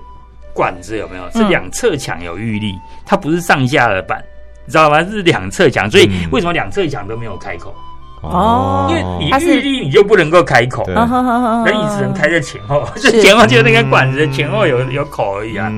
[0.53, 1.31] 管子有没有？
[1.33, 4.23] 是两侧墙有预力，它不是上下的板，
[4.65, 5.03] 你知道吗？
[5.05, 7.75] 是两侧墙，所以为什么两侧墙都没有开口？
[8.23, 10.95] 哦，因为你预力你就不能够开口，对。
[10.95, 15.71] 那你只能开在前后，就前后就那个管子前后有有口而已啊，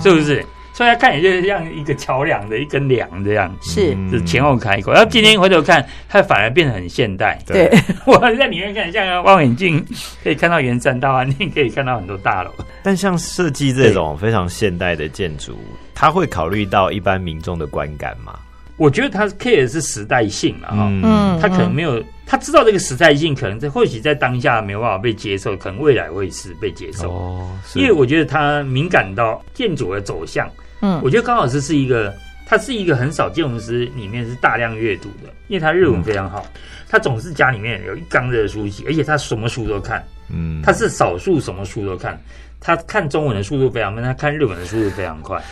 [0.00, 0.44] 是不是？
[0.74, 4.92] 所以它看起来就是像一个桥梁的一根梁这样，是是前后开口。
[4.92, 7.38] 然后今天回头看，它反而变得很现代。
[7.46, 7.70] 对，
[8.04, 9.82] 我在里面看，像望远镜
[10.24, 12.50] 可以看到圆山大饭店，可以看到很多大楼。
[12.82, 15.56] 但像设计这种非常现代的建筑，
[15.94, 18.34] 它会考虑到一般民众的观感吗？
[18.76, 27.08] 我觉得他 care 是时代性了哈，嗯，他可能没有，他知道这个时代性，可能在或许在当下没有办法被接受，可能未来会是被接受。
[27.12, 30.50] 哦，因为我觉得他敏感到建筑的走向。
[30.84, 32.14] 嗯，我觉得高老师是一个，
[32.44, 36.46] 他是一个很少建筑师里面是大量阅读的，因为他日文非常好，
[36.88, 40.04] 他总是家里面有一缸子的书籍，而且他什么书都看。
[40.28, 42.20] 嗯，他是少数什么书都看，
[42.60, 45.42] 他看中文的速度非常慢，他看日文的速度非常快。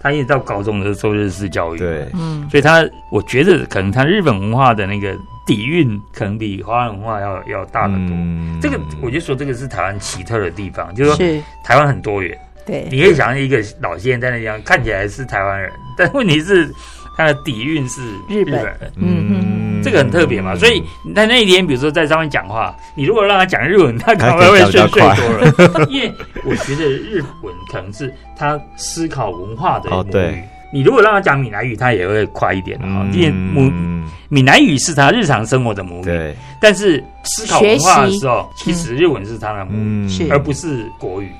[0.00, 5.16] 他一直到高中的受日式教育，对，嗯，所以他我觉得可能他日本文化的那个
[5.46, 8.16] 底蕴，可能比华人文化要要大得多。
[8.60, 12.36] 这个我就说这个是台湾奇特的地方，就是说台湾很多元。
[12.66, 16.72] 对，你可以想象一个老先生在那地方看起来是台湾人，但问题是
[17.16, 18.76] 他的底蕴是日本人。
[18.96, 20.54] 嗯嗯，这个很特别嘛。
[20.56, 20.82] 所以
[21.14, 25.86] 在那一天，比如说在上面讲话，你如果让他讲日文，他可能会睡睡多了。
[25.90, 26.12] 因为
[26.44, 30.42] 我觉得日文可能是他思考文化的母语。
[30.74, 33.06] 你如果让他讲闽南语，他也会快一点啊。
[33.12, 33.70] 因为母
[34.30, 39.74] 闽南语是他日常生活的母语，但是思考文化的时候，其实日文是他的母
[40.08, 41.30] 语，而不是国语。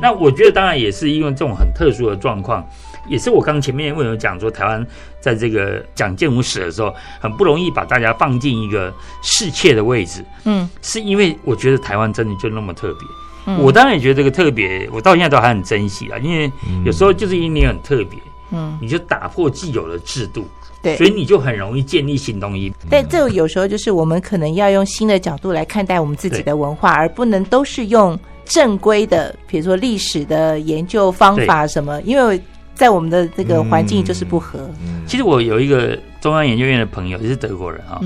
[0.00, 2.66] 那我觉得当然也是因为这种很特殊的状况，
[3.08, 4.86] 也是我刚前面为什么讲说台湾
[5.20, 10.24] 在这个讲建武史的时候很不容易把大家放进一个世切的位置。
[10.44, 13.08] 嗯，是因为我觉得台湾真的就那么特别。
[13.44, 16.48] 嗯我当然也觉得这个特别，我到现在都还很珍惜啊，因为
[16.84, 18.16] 有时候就是因为你很特别，
[18.52, 20.46] 嗯，你就打破既有的制度，
[20.80, 22.72] 对，所以你就很容易建立新东西。
[22.88, 28.16] 但这有时候就是我们可能要用新的角度来看待我们自己的文化，而不能都是用。
[28.44, 32.40] 正规的，比如说历史的研究方法什么，因为
[32.74, 34.68] 在我们的这个环境就是不合。
[35.06, 38.00] 其实我有一个中央研究院的朋友，也是德国人啊，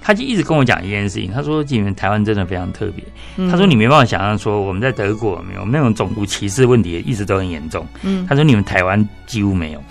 [0.00, 3.04] 他就一直跟我讲一件事情，他说：“你们台湾真的非常特别。”
[3.50, 9.82] 他说：“你没办法想象说我们在德国没有那种种族歧视问题，一直都很严重。”嗯，他说：“你们台湾几乎没有。”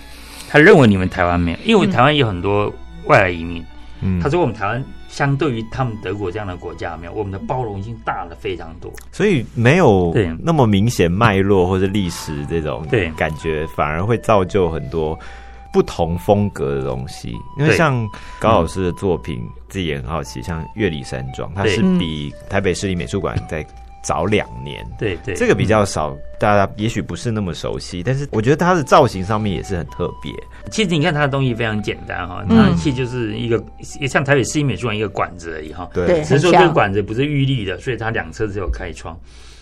[0.48, 2.72] 他认为你们台湾没有，因为台湾有很多
[3.04, 3.64] 外来移民。
[4.00, 4.82] 嗯，他说：“我们台湾。”
[5.18, 7.12] 相对于他们德国这样的国家，没有？
[7.12, 15.18] 我们的包容性大了非常多，所以没有那么明显脉络或者历史这种感觉，反而会造就很多
[15.72, 17.34] 不同风格的东西。
[17.58, 18.08] 因为像
[18.38, 23.66] 高老师的作品，自己也很好奇，像《月里山庄》，它是比台北市立美术馆在。
[24.02, 30.32] 早两年，对对，这个比较少，大家也许不是那么熟悉，但是我觉得它的造型上面也是很特别。
[30.70, 33.62] 其实你看它的东西非常简单哈，它其实就是一个
[34.06, 35.88] 像台北市立美术馆一个管子而已哈。
[35.92, 39.18] 对，只是说这个管子不是玉立的，所以它两侧只有开窗。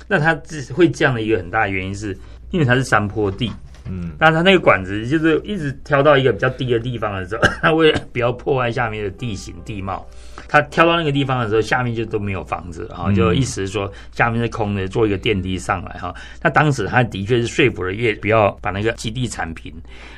[0.08, 0.38] 那它
[0.74, 2.16] 会这样的一个很大的原因是
[2.50, 3.50] 因为它是山坡地，
[3.88, 10.06] 嗯，那它那个管子就是一直挑到一个比较低的地方的时候， 它为了不要破坏下面的地形地貌。
[10.48, 16.14] 他挑到那个地方的时候，下面就都没有房子哈，就意思是说下面是空的，做一个电梯上来哈。
[16.42, 19.72] 那当时他的确是说服了越不要把那个基地产品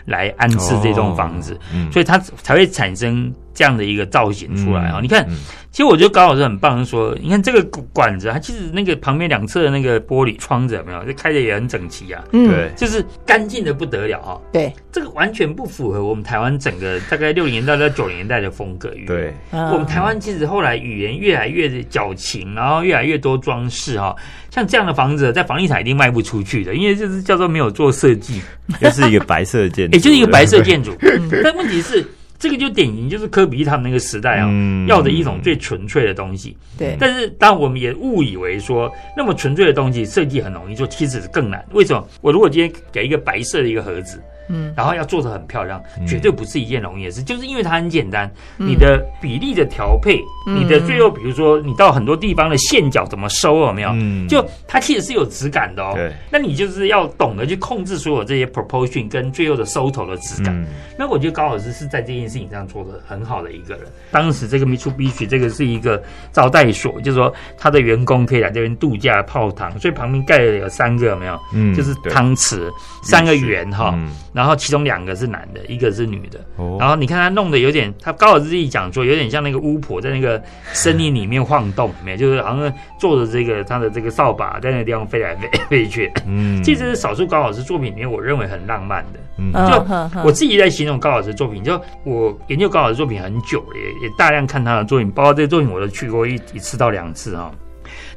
[0.05, 1.59] 来安置这栋房子，
[1.93, 3.33] 所以他才会产生。
[3.59, 5.01] 这样的一个造型出来啊！
[5.03, 5.29] 你看，
[5.73, 7.61] 其实我觉得高老师很棒，说你看这个
[7.93, 11.05] 管子，它其实那个旁边两侧的那个玻璃窗子有没有？
[11.05, 14.39] 就开的也很整齐啊，对，就是干净的不得了啊。
[14.53, 18.93] 对，这个完全不符合我们台湾整个大概六零年代到九零年代的风格。
[19.09, 24.15] 对，我们台湾其实后来语言越来越矫情，然后越来越多装饰哈。
[24.51, 28.41] 像这样的房子在房地产一定卖不出去的，因为就是叫做没有做设计，
[28.81, 30.97] 就是一个白色建筑， 也就是一个白色建筑。
[31.43, 32.07] 但问题是。
[32.39, 34.49] 这个就典型，就是科比他们那个时代啊，
[34.87, 36.57] 要的一种最纯粹的东西。
[36.79, 41.65] 对，但是当我们也误以为说，那么纯粹的东西设计很容易做，其实是更难。
[41.73, 42.07] 为什么？
[42.21, 44.23] 我如果今天给一个白色的一个盒子。
[44.49, 47.23] 嗯，然后要做的很漂亮，绝对不是一件容易的事。
[47.23, 53.91] 就是因为它很简单，你的比例的调配，你的最后比如说你到很多地方的线角怎么收有没有？
[54.29, 55.93] 就它其实是有质感的哦。
[55.95, 60.67] 对，那你就是要懂得去控制所有这些 proportion 跟最后的收头的质感。
[60.99, 63.85] 那我觉得高老师是在这件事情上做的很好的一个人。
[64.11, 71.39] 当时这个 Mitsubishi 这个是一个招待所，就是说他的员工可以来这边度假泡汤，所以旁边盖了有三个有没有？
[71.53, 72.71] 嗯，就是汤池
[73.03, 73.95] 三个圆哈。
[74.39, 76.39] 然后其中两个是男的，一个是女的。
[76.79, 80.41] 然后你看他弄得有点，他高尔自己讲说，有点像那个巫婆在那个
[80.73, 86.09] 森林里面晃动，没有，就是好像坐着这个他的这个扫把在那个地方飞来飞飞去。
[86.25, 89.19] 嗯，其实是少数高老师作品里面我认为很浪漫的。
[89.39, 97.51] 嗯，就我自己在形容高老师作品，就我研究高老师作品很久了，也也大量看他的作品，包括这个作品我都去过一一次到两次哈。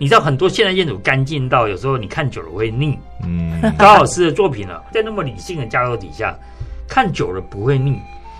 [0.01, 2.97] 你知道很多现代建筑干净到有时候你看久了会腻。
[3.23, 6.35] 嗯， 高老师的作品呢，在那么理性的架构底下，
[6.89, 7.99] 看久了不会腻。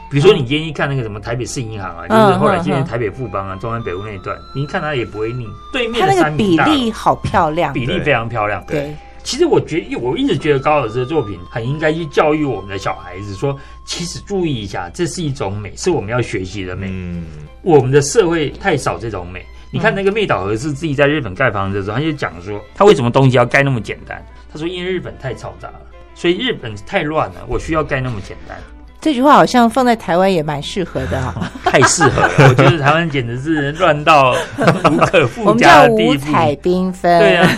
[0.10, 5.46] 比如说你今天一看那个什么台北市银行啊，就是后来今天台北富邦啊，中山北路那一段，你一看它也不会腻。
[5.72, 8.66] 对面的山比例好漂亮，比例非常漂亮。
[8.66, 13.56] 对，其实我觉得我一直觉得高老师的作品很应该去教育我们的小孩子，说
[13.86, 16.88] 其实注意一下，这是一种美，是我们要学习的美。
[16.90, 17.24] 嗯，
[17.62, 19.46] 我们的社会太少这种美。
[19.72, 24.22] 你看那个妹岛和是自己在日本盖房子的时候，他就讲说，他为什么东西要盖那么简单？
[24.52, 25.82] 他说，因为日本太嘈杂了，
[26.14, 28.58] 所以日本太乱了，我需要盖那么简单。
[29.00, 32.50] 这句话好像放在台湾也蛮适合的哈， 太适合了。
[32.50, 34.36] 我觉得台湾简直是乱到
[34.92, 37.20] 无可 复加的地步，五彩缤纷。
[37.20, 37.50] 对啊，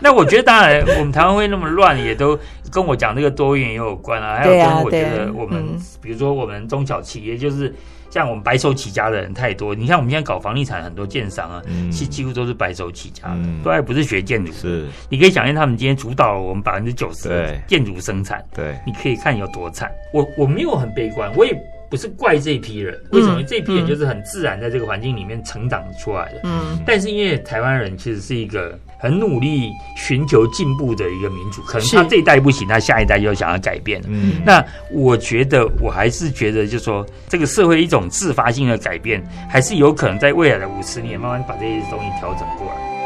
[0.00, 2.38] 那我觉得当然，我们台湾会那么乱，也都
[2.70, 4.36] 跟我讲这个多元也有关啊。
[4.36, 5.64] 还有跟我觉得我们，
[6.02, 7.74] 比如说我们中小企业就是。
[8.12, 14.52] 像我们白手起家的人太多，你看我们现在搞房地产，很多建商啊，几几乎都是白手起家的，都还不是学建筑。
[14.52, 18.44] 是，你可以想象他们今天主导了我们百分之九十的建筑生产。
[18.54, 19.90] 对，你可以看有多惨。
[20.12, 21.58] 我我没有很悲观，我也。
[21.90, 26.40] 不是怪这批人，为什么这批人就是很自然在这个环境里面成长出来的？
[26.44, 34.00] 嗯，但是因为台湾人其实是一个很努力寻求进步的一个民族，可能他这一代不行，他下一代又想要改变。
[34.06, 43.01] 嗯，那我觉得我还是觉得，就是说这个社会一种自发性的改变，还是有可能在未来的五十年慢慢把这些东西调整过来。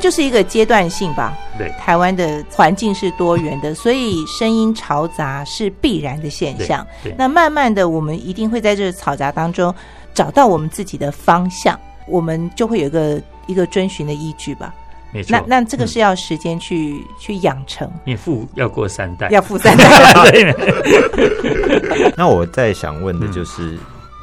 [0.00, 1.36] 就是一个阶段性吧。
[1.58, 6.84] 对，台湾的环境是多元的，所以声音嘈杂是必然的现象。
[7.16, 9.74] 那慢慢的，我们一定会在这嘈杂当中
[10.14, 14.74] 找到我们自己的方向，我们就会有一个一个遵循的依据吧。
[15.12, 15.36] 没错。
[15.36, 17.90] 那那这个是要时间去去养成。
[18.04, 19.84] 你富要过三代，要富三代。
[22.16, 23.76] 那我在想问的就是，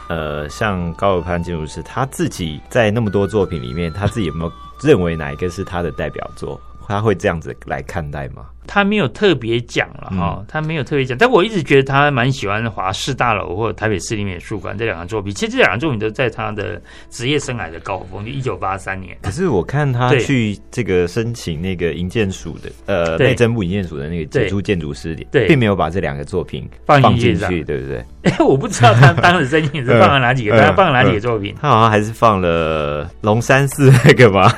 [0.10, 4.52] 呃，像高尔潘建筑师他自己在那么多作品里面，他自己有没有？
[4.82, 6.60] 认为哪一个是他的代表作？
[6.88, 8.46] 他会这样子来看待吗？
[8.70, 15.34] 他没有特别讲了哈，他没有特别讲，但我一直觉得他蛮喜欢华氏大楼或者台北市立美术馆这两个作品。
[15.34, 19.18] 其实这两个作品都在他的职业生涯的高峰，就一九八三年。
[19.22, 28.04] 可是我看他去这个申请那个营建署的呃内政部营建署的那个杰出建筑师，对，并没有把这两个作品放进去，对不对？
[28.24, 31.56] 哎， 我不知道他当时申请是 放了哪几个，他放了哪几个作品？
[31.62, 34.50] 他好像还是放了龙山寺那个吧？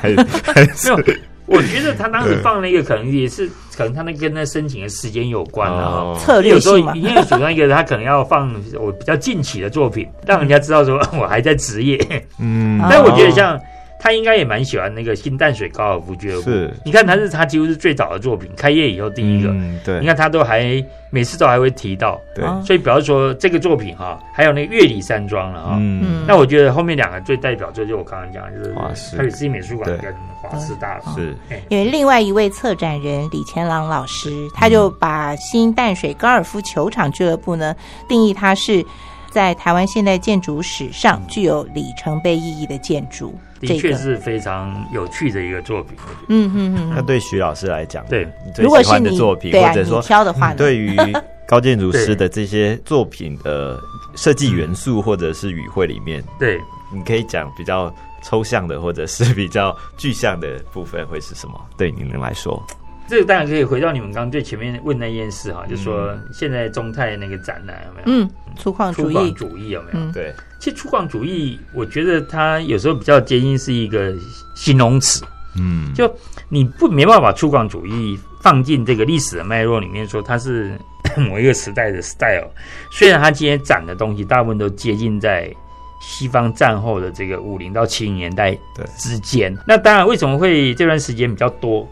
[0.44, 0.90] 还是？
[1.50, 6.18] 我觉得他当时放那个可能也是，可能他那跟那申请的时间有关的哈。
[6.18, 11.98] 策略性嘛，因为主要一个他可能要放我比较近期的作品，让人家知道说我还在职业。
[12.38, 13.60] 嗯，但我觉得像。
[14.00, 16.50] 他应该也蛮喜欢那个新淡水高尔夫俱乐部。
[16.50, 19.50] 是，你看他是他几乎是最早的作品，开业以后第一个。
[19.50, 20.00] 嗯，对。
[20.00, 22.18] 你看他都还每次都还会提到。
[22.34, 22.44] 对。
[22.64, 25.76] 所以，比方说这个作品哈，还有那个月里山庄了哈。
[25.78, 26.24] 嗯。
[26.26, 31.02] 那我觉得后面两个最代表作就我刚刚讲，就是华师市美术馆跟华师大楼。
[31.14, 31.36] 是。
[31.68, 37.76] 因为另外一位策展人李乾朗老师，他就把新淡水高尔夫球场俱乐部呢
[38.08, 38.84] 定义它是
[39.30, 43.38] 在台湾现代建筑史上具有里程碑意义的建筑。
[43.60, 45.94] 的确是非常有趣的一个作品，
[46.28, 46.92] 嗯嗯嗯。
[46.96, 48.26] 那对徐老师来讲，对，
[48.56, 50.96] 如果是你作品，或者说挑的话，对于
[51.46, 53.78] 高建筑师的这些作品的
[54.16, 56.58] 设计元素或者是语汇里面，对，
[56.90, 61.60] 你可以讲比较抽象的或者是比较具象的部分会是什么？
[61.76, 62.66] 对你们来说？
[63.10, 68.24] 这个当然可以回到你们刚刚最前面问那件事哈，就是说现在中泰那个展览有没有？
[68.24, 70.12] 嗯，粗犷主义，主义有没有？
[70.12, 74.14] 对，其实粗犷主义，我觉得它有时候比较接近是一个
[74.54, 75.24] 形容词。
[75.58, 76.08] 嗯，就
[76.48, 80.78] 你不没办法把粗犷主义放进这个历史的脉络里面说，它是
[81.28, 82.48] 某一个时代的 style。
[82.92, 85.52] 虽然它今天展的东西大部分都接近在
[86.00, 88.56] 西方战后的这个五零到七零年代
[88.96, 89.52] 之间。
[89.66, 91.86] 那当然，为什么会这段时间比较多？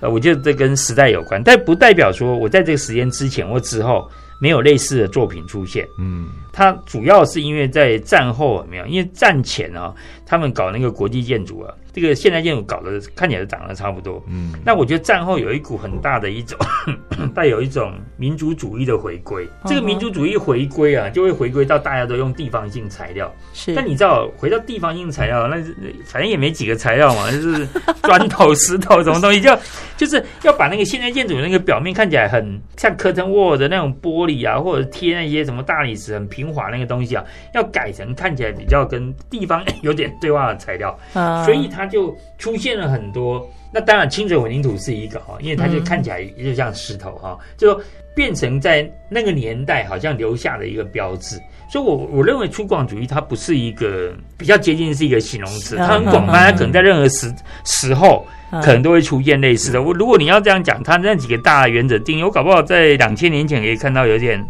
[0.00, 5.88] 呃，我觉得这跟时代有关，但不代表说我在这个时间之前或之后没有类似的作品出现。
[5.98, 9.94] 嗯，它主要是因为在战后没有，因为战前啊，
[10.26, 11.74] 他们搞那个国际建筑啊。
[11.96, 16.58] 这个现代建筑搞得看起来长得差不多，嗯，那我觉得战后有一股很大的一种
[17.34, 19.48] 带有一种民族主义的回归。
[19.64, 23.34] 这个民族主义回归啊，就会回归到大家都用地方性材料。
[23.54, 25.56] 是，但你知道回到地方性材料，那
[26.04, 27.66] 反正也没几个材料嘛，就是
[28.04, 29.58] 砖头、石头什么东西，就
[29.96, 37.24] 就是要把那个现代建筑那个表面看起来很像 curtain wall 的那种玻璃啊，或者贴那些什么大理石很平滑那个东西啊，
[37.54, 40.94] 要改成看起来比较跟地方 有点对话的材料。
[41.14, 41.85] 啊，所以它。
[41.86, 47.80] 就出现了很多，那当然清水混凝土是一个哈，因为它就看起来就像石头哈，就说
[48.14, 51.40] 变成在那个年代好像留下的一个标志。
[51.68, 57.34] 所以，我我认为粗犷主义它不是一个比较接近是一个形容词，它很广泛，它可能在任何时
[57.64, 58.24] 时候
[58.62, 59.82] 可能都会出现类似的。
[59.82, 64.40] 我如果你要这样讲，它那几个大原则定义，我搞不好在两千年前可以看到有点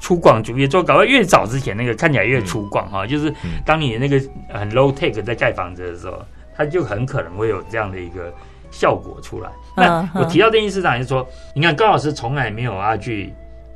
[0.00, 3.32] 粗犷主义，做搞到越早之前那个看起来越粗犷哈，就是
[3.66, 4.18] 当你那个
[4.48, 6.20] 很 low take 在盖房子的时候。
[6.56, 8.32] 它就很可能会有这样的一个
[8.70, 9.50] 效果出来。
[9.76, 13.32] 那我提到这件事上，就是说，你看高老师从来没有要去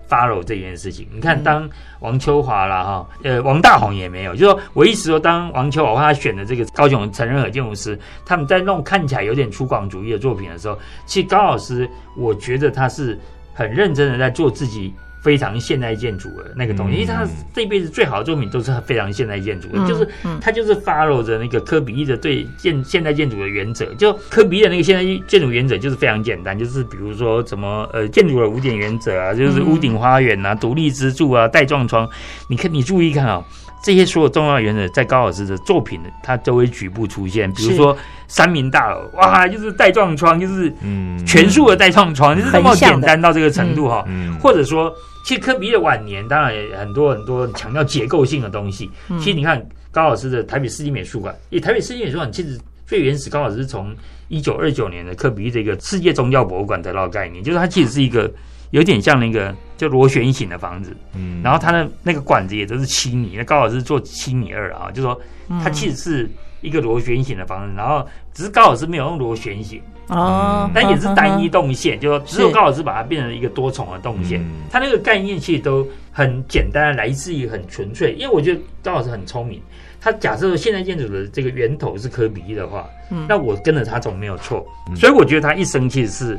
[0.08, 1.08] follow 这件事情。
[1.12, 1.68] 你看，当
[2.00, 4.34] 王秋华啦，哈，呃，王大宏也没有。
[4.36, 13.18] 就说我意思说，当王秋华他选的这个高雄成人和建筑师，他们在弄看起来有点粗犷主义的作品的时候，其实高老师，我觉得他是
[13.54, 14.94] 很认真的在做自己。
[15.26, 20.08] 非常现代建筑的那个东西，因为他这辈子最好的作品都是非常现代建筑的，就是
[20.40, 23.86] 他就是 follow 着那个科比一的对建现代建筑的原则。
[23.94, 32.08] 就科比一的那个现代建筑原则就是非常简单，就是比如说什么呃建筑的五点原则啊，就是屋顶花园啊、独立支柱啊、带状窗。
[32.46, 33.44] 你看，你注意看啊，
[33.82, 37.52] 这些所有重要原则在高老师的作品，它都会局部出现。
[37.52, 37.96] 比如说
[38.28, 44.06] 三明大楼，哇，就是带状窗，就是嗯全数的带状窗，就是这么简单到这个程度哈。
[44.40, 44.94] 或者说。
[45.26, 48.88] 其实科比的晚年当然也很多很多强调结构性的东西。
[49.18, 49.60] 其实你看
[49.90, 52.56] 高老师的台北世纪美术馆，以台北世纪美术馆其实
[52.86, 53.92] 最原始，高老师是从
[54.28, 58.32] 一九二九年的科比这个世界宗教博物馆得到概念，就是它其实是一个
[58.70, 60.96] 有点像那个就螺旋形的房子。
[61.14, 65.20] 嗯，然后它的那个管子也都是七米，那高老师做七米二啊，就说
[65.62, 69.80] 它其实是一个螺旋形的房子，然后只是高老师没有用螺旋形。
[70.08, 74.40] 哦，但也是单一动线，就说只有高老师把它变成一个多重的动线。
[74.70, 78.12] 它那个概念其实都很简单，来自于很纯粹。
[78.12, 79.60] 因为我觉得高老师很聪明，
[80.00, 84.64] 他假设现代建筑的这个源头是科比的话，嗯那我跟着他总没有错。
[84.94, 86.38] 所以我觉得他一生其实是，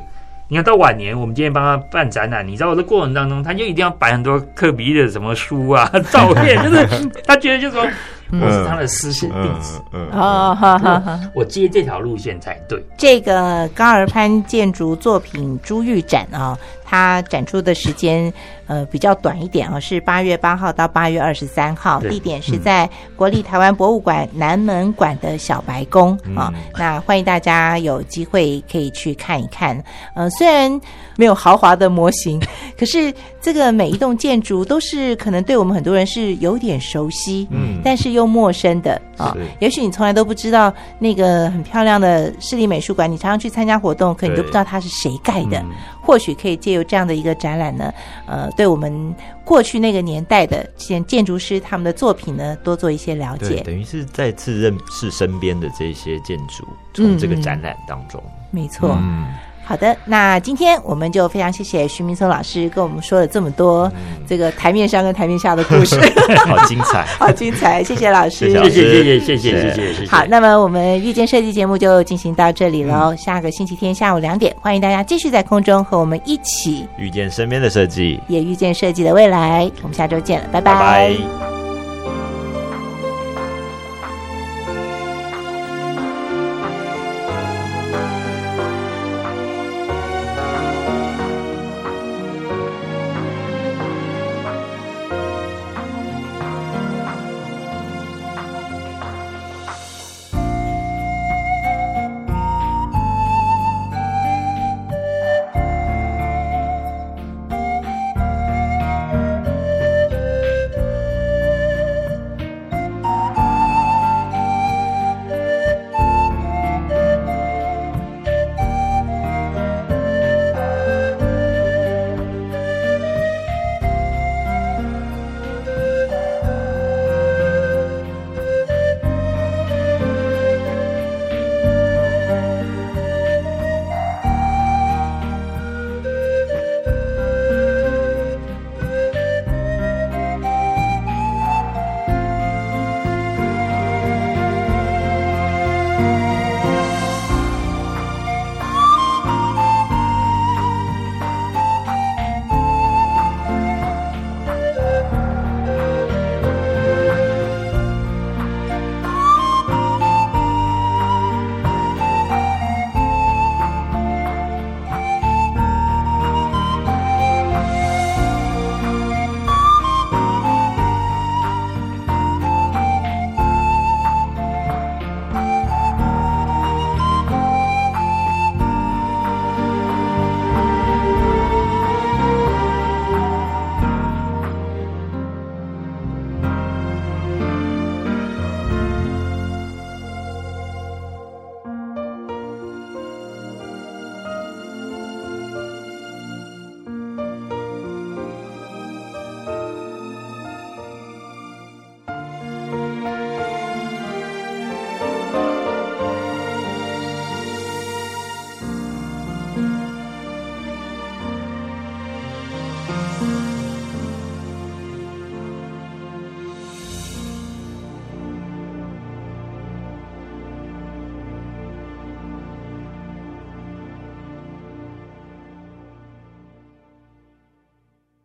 [0.49, 7.85] 你看到晚年，我们今天帮他办展览，你知道这过程当中，他就一定要摆很多科比的什么书啊、 照片，就是他觉得就是说。
[8.31, 10.57] 我是他的私信弟子，哦，
[11.33, 12.83] 我接这条路线才对。
[12.97, 18.33] 这个高尔潘建筑作品珠玉展啊，它展出的时间。
[18.67, 26.53] 呃，比较短一点啊，是八月八号到八月二十三号，地点是在国立台湾博物馆南门馆的小白宫啊。
[26.77, 29.81] 那欢迎大家有机会可以去看一看。
[30.15, 30.69] 呃，虽然
[31.15, 32.41] 没有豪华的模型，
[32.77, 39.35] 可是这个每一栋建筑都是可能对我们很多人是有点熟悉，嗯，但是又陌生的啊。
[39.59, 45.63] 也许你从来都不知道那个很漂亮的市立美术馆，你常常去参加活动，可你都不知道它是谁盖的。
[46.01, 47.93] 或许可以借由这样的一个展览呢，
[48.25, 49.13] 呃，对我们
[49.43, 53.61] 过去那个年代的建建筑师他们的作品呢，多做一些了解。
[53.65, 58.97] 等于是再次认识身边的这些建筑，从这个展览当中，没错。
[59.67, 63.91] 好的，那今天我们就非常谢谢徐明松老师跟我们说了这么多
[64.25, 65.99] 这个台面上跟台面下的故事，
[66.47, 70.07] 好精彩， 好精彩，谢谢老师，谢谢谢谢谢谢谢谢。
[70.09, 79.69] 好，那么我们遇见设计节目就进行到这里喽，下个星期天下午两点，欢迎大家继续在空中和我们一起遇见身边的设计，也遇见设计的未来。
[79.81, 81.56] 我们下周见了，拜拜。